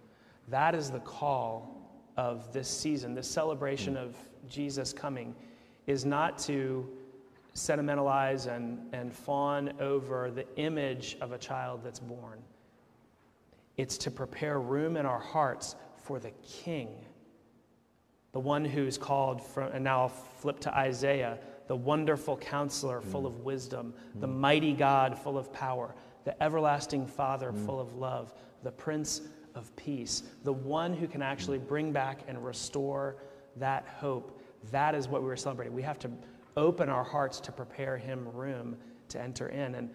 That 0.47 0.73
is 0.73 0.89
the 0.89 0.99
call 0.99 1.81
of 2.17 2.52
this 2.54 2.67
season. 2.67 3.13
This 3.13 3.30
celebration 3.30 3.97
of 3.97 4.15
Jesus 4.50 4.93
coming 4.93 5.36
is 5.88 6.06
not 6.06 6.38
to 6.39 6.88
sentimentalize 7.54 8.45
and, 8.45 8.80
and 8.93 9.13
fawn 9.13 9.74
over 9.80 10.32
the 10.32 10.45
image 10.58 11.17
of 11.21 11.32
a 11.32 11.38
child 11.38 11.82
that's 11.84 12.00
born. 12.00 12.39
It's 13.78 13.97
to 14.00 14.12
prepare 14.12 14.60
room 14.60 14.95
in 14.97 15.06
our 15.06 15.19
hearts 15.19 15.76
for 16.04 16.19
the 16.19 16.32
King, 16.43 16.89
the 18.32 18.39
one 18.39 18.63
who's 18.63 18.97
called 18.97 19.41
from, 19.41 19.71
and 19.71 19.84
now 19.84 20.02
I'll 20.02 20.10
flip 20.10 20.60
to 20.62 20.76
Isaiah, 20.76 21.38
the 21.67 21.76
wonderful 21.76 22.38
counselor 22.38 23.00
hmm. 23.02 23.12
full 23.12 23.26
of 23.26 23.39
wisdom, 23.39 23.93
hmm. 24.13 24.19
the 24.19 24.28
mighty 24.28 24.74
God 24.74 25.17
full 25.17 25.38
of 25.38 25.52
power, 25.52 25.95
the 26.24 26.41
everlasting 26.41 27.08
Father 27.08 27.52
full 27.52 27.80
of 27.80 27.95
love, 27.95 28.34
the 28.63 28.71
Prince 28.71 29.21
of 29.55 29.75
Peace, 29.75 30.23
the 30.43 30.53
one 30.53 30.93
who 30.93 31.07
can 31.07 31.21
actually 31.21 31.57
bring 31.57 31.91
back 31.91 32.21
and 32.27 32.43
restore 32.43 33.17
that 33.57 33.87
hope. 33.99 34.41
That 34.71 34.95
is 34.95 35.07
what 35.07 35.21
we 35.21 35.27
were 35.27 35.37
celebrating. 35.37 35.73
We 35.73 35.81
have 35.81 35.99
to 35.99 36.11
open 36.57 36.89
our 36.89 37.03
hearts 37.03 37.39
to 37.41 37.51
prepare 37.51 37.97
him 37.97 38.27
room 38.33 38.77
to 39.09 39.21
enter 39.21 39.49
in. 39.49 39.75
And 39.75 39.89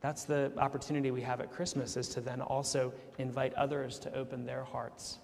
that's 0.00 0.24
the 0.24 0.52
opportunity 0.58 1.10
we 1.10 1.22
have 1.22 1.40
at 1.40 1.50
Christmas 1.50 1.96
is 1.96 2.08
to 2.10 2.20
then 2.20 2.40
also 2.40 2.92
invite 3.18 3.54
others 3.54 3.98
to 4.00 4.14
open 4.14 4.44
their 4.44 4.64
hearts 4.64 5.18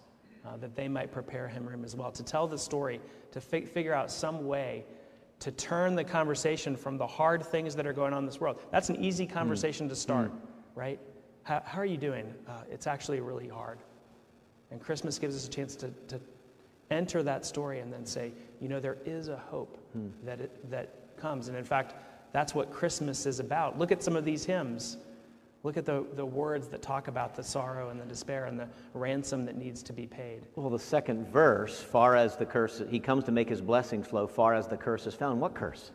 uh, 0.47 0.57
that 0.59 0.75
they 0.75 0.89
might 0.89 1.11
prepare 1.11 1.49
him 1.49 1.67
room 1.67 1.85
as 1.85 1.97
well, 1.97 2.11
to 2.13 2.23
tell 2.23 2.47
the 2.47 2.59
story, 2.59 3.01
to 3.33 3.41
fi- 3.41 3.65
figure 3.65 3.93
out 3.93 4.11
some 4.11 4.47
way 4.47 4.85
to 5.41 5.53
turn 5.53 5.95
the 5.95 6.05
conversation 6.05 6.77
from 6.77 6.99
the 6.99 7.07
hard 7.07 7.45
things 7.45 7.77
that 7.77 7.87
are 7.87 7.93
going 7.93 8.13
on 8.13 8.21
in 8.21 8.27
this 8.27 8.41
world. 8.41 8.61
That's 8.73 8.89
an 8.89 8.97
easy 8.97 9.27
conversation 9.27 9.89
to 9.89 9.97
start, 9.97 10.33
right? 10.75 10.99
How, 11.49 11.63
how 11.65 11.81
are 11.81 11.87
you 11.87 11.97
doing? 11.97 12.35
Uh, 12.47 12.61
it's 12.71 12.87
actually 12.87 13.21
really 13.21 13.49
hard. 13.49 13.79
And 14.71 14.79
Christmas 14.83 15.19
gives 15.19 15.35
us 15.35 15.47
a 15.47 15.51
chance 15.51 15.77
to, 15.77 15.89
to 16.09 16.21
enter 16.91 17.23
that 17.23 17.47
story 17.47 17.81
and 17.81 17.91
then 17.91 18.05
say, 18.05 18.33
you 18.61 18.69
know, 18.69 18.81
there 18.81 18.99
is 19.07 19.29
a 19.29 19.39
hope 19.51 19.79
that, 20.25 20.43
it, 20.43 20.71
that 20.71 21.17
comes. 21.17 21.49
And 21.49 21.57
in 21.57 21.65
fact, 21.65 21.95
that's 22.35 22.55
what 22.55 22.71
Christmas 22.71 23.25
is 23.25 23.41
about. 23.41 23.79
Look 23.79 23.91
at 23.91 24.03
some 24.03 24.15
of 24.15 24.27
these 24.27 24.45
hymns. 24.45 24.99
Look 25.63 25.79
at 25.79 25.87
the, 25.87 26.05
the 26.17 26.27
words 26.27 26.69
that 26.69 26.83
talk 26.83 27.09
about 27.09 27.35
the 27.35 27.43
sorrow 27.43 27.89
and 27.89 27.99
the 27.99 28.05
despair 28.05 28.45
and 28.45 28.61
the 28.61 28.69
ransom 28.93 29.47
that 29.47 29.57
needs 29.57 29.83
to 29.85 29.95
be 29.95 30.07
paid. 30.07 30.43
Well, 30.55 30.69
the 30.69 30.79
second 30.79 31.29
verse, 31.29 31.81
far 31.81 32.15
as 32.15 32.37
the 32.37 32.45
curse, 32.45 32.83
he 32.91 33.01
comes 33.01 33.25
to 33.25 33.33
make 33.33 33.49
his 33.49 33.63
blessings 33.63 34.07
flow, 34.07 34.27
far 34.27 34.53
as 34.53 34.67
the 34.67 34.77
curse 34.77 35.07
is 35.07 35.15
found. 35.15 35.41
What 35.41 35.55
curse? 35.55 35.93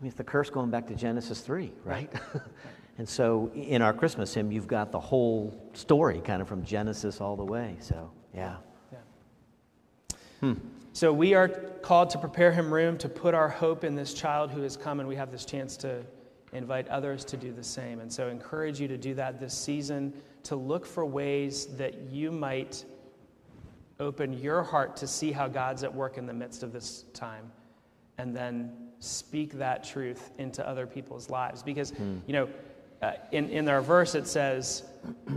I 0.00 0.02
mean, 0.02 0.08
it's 0.08 0.16
the 0.16 0.24
curse 0.24 0.48
going 0.48 0.70
back 0.70 0.86
to 0.86 0.94
Genesis 0.94 1.42
3, 1.42 1.70
right? 1.84 2.10
and 2.98 3.08
so 3.08 3.50
in 3.54 3.80
our 3.80 3.94
Christmas 3.94 4.34
hymn, 4.34 4.50
you've 4.50 4.66
got 4.66 4.90
the 4.90 4.98
whole 4.98 5.70
story 5.72 6.20
kind 6.20 6.42
of 6.42 6.48
from 6.48 6.64
Genesis 6.64 7.20
all 7.20 7.36
the 7.36 7.44
way. 7.44 7.76
So, 7.78 8.10
yeah. 8.34 8.56
Yeah. 8.90 10.18
Hmm. 10.40 10.54
So 10.92 11.12
we 11.12 11.34
are 11.34 11.46
called 11.48 12.10
to 12.10 12.18
prepare 12.18 12.50
him 12.50 12.74
room 12.74 12.98
to 12.98 13.08
put 13.08 13.34
our 13.34 13.48
hope 13.48 13.84
in 13.84 13.94
this 13.94 14.12
child 14.12 14.50
who 14.50 14.62
has 14.62 14.76
come, 14.76 14.98
and 14.98 15.08
we 15.08 15.14
have 15.14 15.30
this 15.30 15.44
chance 15.44 15.76
to 15.78 16.02
invite 16.52 16.88
others 16.88 17.24
to 17.26 17.36
do 17.36 17.52
the 17.52 17.62
same. 17.62 18.00
And 18.00 18.12
so, 18.12 18.28
encourage 18.28 18.80
you 18.80 18.88
to 18.88 18.98
do 18.98 19.14
that 19.14 19.38
this 19.38 19.54
season, 19.54 20.12
to 20.42 20.56
look 20.56 20.84
for 20.84 21.06
ways 21.06 21.66
that 21.76 22.10
you 22.10 22.32
might 22.32 22.84
open 24.00 24.32
your 24.32 24.64
heart 24.64 24.96
to 24.96 25.06
see 25.06 25.30
how 25.30 25.46
God's 25.46 25.84
at 25.84 25.94
work 25.94 26.18
in 26.18 26.26
the 26.26 26.34
midst 26.34 26.64
of 26.64 26.72
this 26.72 27.04
time, 27.14 27.52
and 28.16 28.34
then 28.34 28.72
speak 28.98 29.52
that 29.52 29.84
truth 29.84 30.32
into 30.38 30.66
other 30.68 30.84
people's 30.84 31.30
lives. 31.30 31.62
Because, 31.62 31.90
hmm. 31.90 32.18
you 32.26 32.32
know, 32.32 32.48
uh, 33.02 33.12
in, 33.32 33.48
in 33.50 33.68
our 33.68 33.80
verse, 33.80 34.14
it 34.14 34.26
says 34.26 34.84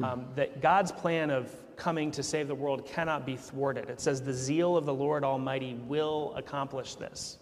um, 0.03 0.25
that 0.35 0.61
God's 0.61 0.91
plan 0.91 1.29
of 1.29 1.51
coming 1.75 2.11
to 2.11 2.23
save 2.23 2.47
the 2.47 2.55
world 2.55 2.85
cannot 2.85 3.25
be 3.25 3.35
thwarted. 3.35 3.89
It 3.89 3.99
says, 3.99 4.21
the 4.21 4.33
zeal 4.33 4.77
of 4.77 4.85
the 4.85 4.93
Lord 4.93 5.23
Almighty 5.23 5.75
will 5.87 6.33
accomplish 6.35 6.95
this. 6.95 7.39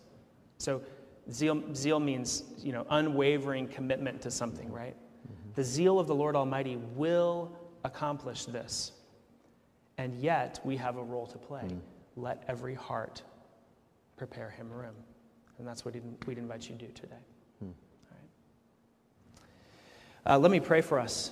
So, 0.58 0.82
Zeal, 1.32 1.62
zeal 1.76 2.00
means, 2.00 2.44
you 2.58 2.72
know, 2.72 2.88
unwavering 2.90 3.68
commitment 3.68 4.20
to 4.22 4.32
something, 4.32 4.72
right? 4.72 4.96
Mm-hmm. 4.96 5.52
The 5.54 5.64
zeal 5.64 6.00
of 6.00 6.08
the 6.08 6.16
Lord 6.16 6.36
Almighty 6.36 6.78
will 6.96 7.56
accomplish 7.84 8.46
this. 8.46 8.94
And 10.00 10.16
yet, 10.16 10.60
we 10.64 10.76
have 10.78 10.98
a 10.98 11.04
role 11.04 11.28
to 11.28 11.38
play. 11.38 11.62
Mm. 11.62 11.82
Let 12.16 12.44
every 12.48 12.74
heart 12.74 13.22
prepare 14.18 14.50
him 14.50 14.72
room. 14.72 14.96
And 15.60 15.68
that's 15.68 15.86
what 15.86 15.94
we'd 16.26 16.38
invite 16.38 16.68
you 16.68 16.76
to 16.78 16.86
do 16.88 16.92
today. 16.94 17.22
Uh, 20.26 20.38
let 20.38 20.52
me 20.52 20.60
pray 20.60 20.82
for 20.82 21.00
us. 21.00 21.32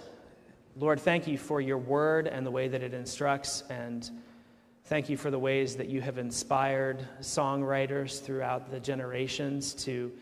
Lord, 0.75 0.99
thank 0.99 1.27
you 1.27 1.37
for 1.37 1.59
your 1.61 1.77
word 1.77 2.27
and 2.27 2.45
the 2.45 2.51
way 2.51 2.67
that 2.67 2.83
it 2.83 2.93
instructs 2.93 3.63
and 3.69 4.09
Thank 4.87 5.09
you 5.09 5.17
for 5.17 5.29
the 5.29 5.37
ways 5.37 5.75
that 5.75 5.89
you 5.89 5.99
have 5.99 6.17
inspired 6.17 7.05
songwriters 7.19 8.21
throughout 8.21 8.71
the 8.71 8.79
generations 8.79 9.73
to 9.83 10.13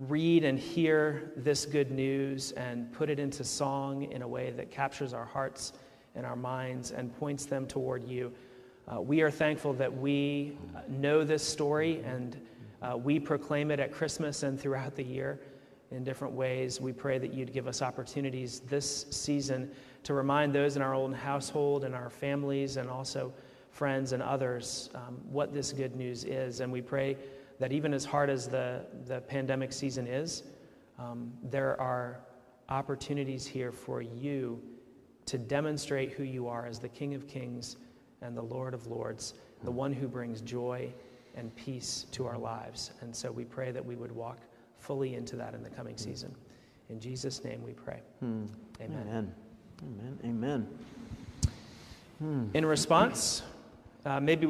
read 0.00 0.42
and 0.42 0.58
hear 0.58 1.30
this 1.36 1.64
good 1.64 1.92
news 1.92 2.50
and 2.50 2.92
put 2.92 3.08
it 3.08 3.20
into 3.20 3.44
song 3.44 4.10
in 4.10 4.22
a 4.22 4.26
way 4.26 4.50
that 4.50 4.72
captures 4.72 5.14
our 5.14 5.24
hearts 5.24 5.74
and 6.16 6.26
our 6.26 6.34
minds 6.34 6.90
and 6.90 7.16
points 7.20 7.46
them 7.46 7.68
toward 7.68 8.02
you. 8.02 8.32
Uh, 8.92 9.00
we 9.00 9.22
are 9.22 9.30
thankful 9.30 9.72
that 9.74 9.96
we 9.96 10.58
know 10.88 11.22
this 11.22 11.46
story 11.46 12.02
and 12.04 12.36
uh, 12.82 12.96
we 12.96 13.20
proclaim 13.20 13.70
it 13.70 13.78
at 13.78 13.92
Christmas 13.92 14.42
and 14.42 14.58
throughout 14.58 14.96
the 14.96 15.04
year 15.04 15.38
in 15.94 16.04
different 16.04 16.34
ways. 16.34 16.80
We 16.80 16.92
pray 16.92 17.18
that 17.18 17.32
you'd 17.32 17.52
give 17.52 17.66
us 17.66 17.82
opportunities 17.82 18.60
this 18.60 19.06
season 19.10 19.70
to 20.02 20.14
remind 20.14 20.54
those 20.54 20.76
in 20.76 20.82
our 20.82 20.94
own 20.94 21.12
household 21.12 21.84
and 21.84 21.94
our 21.94 22.10
families 22.10 22.76
and 22.76 22.88
also 22.90 23.32
friends 23.70 24.12
and 24.12 24.22
others 24.22 24.90
um, 24.94 25.20
what 25.30 25.52
this 25.52 25.72
good 25.72 25.96
news 25.96 26.24
is. 26.24 26.60
And 26.60 26.70
we 26.70 26.82
pray 26.82 27.16
that 27.58 27.72
even 27.72 27.94
as 27.94 28.04
hard 28.04 28.30
as 28.30 28.48
the, 28.48 28.84
the 29.06 29.20
pandemic 29.22 29.72
season 29.72 30.06
is, 30.06 30.44
um, 30.98 31.32
there 31.42 31.80
are 31.80 32.20
opportunities 32.68 33.46
here 33.46 33.72
for 33.72 34.02
you 34.02 34.62
to 35.26 35.38
demonstrate 35.38 36.12
who 36.12 36.22
you 36.22 36.48
are 36.48 36.66
as 36.66 36.78
the 36.78 36.88
King 36.88 37.14
of 37.14 37.26
Kings 37.26 37.76
and 38.20 38.36
the 38.36 38.42
Lord 38.42 38.74
of 38.74 38.86
Lords, 38.86 39.34
the 39.62 39.70
one 39.70 39.92
who 39.92 40.08
brings 40.08 40.40
joy 40.40 40.92
and 41.34 41.54
peace 41.56 42.06
to 42.12 42.26
our 42.26 42.38
lives. 42.38 42.92
And 43.00 43.14
so 43.14 43.30
we 43.30 43.44
pray 43.44 43.72
that 43.72 43.84
we 43.84 43.96
would 43.96 44.12
walk 44.12 44.38
fully 44.84 45.14
into 45.14 45.36
that 45.36 45.54
in 45.54 45.62
the 45.62 45.70
coming 45.70 45.96
season. 45.96 46.34
In 46.90 47.00
Jesus' 47.00 47.42
name 47.42 47.62
we 47.62 47.72
pray. 47.72 48.00
Hmm. 48.20 48.44
Amen. 48.80 49.06
Amen. 49.08 49.34
Amen. 49.82 50.18
Amen. 50.24 50.68
Hmm. 52.18 52.44
In 52.54 52.66
response, 52.66 53.42
uh, 54.04 54.20
maybe 54.20 54.42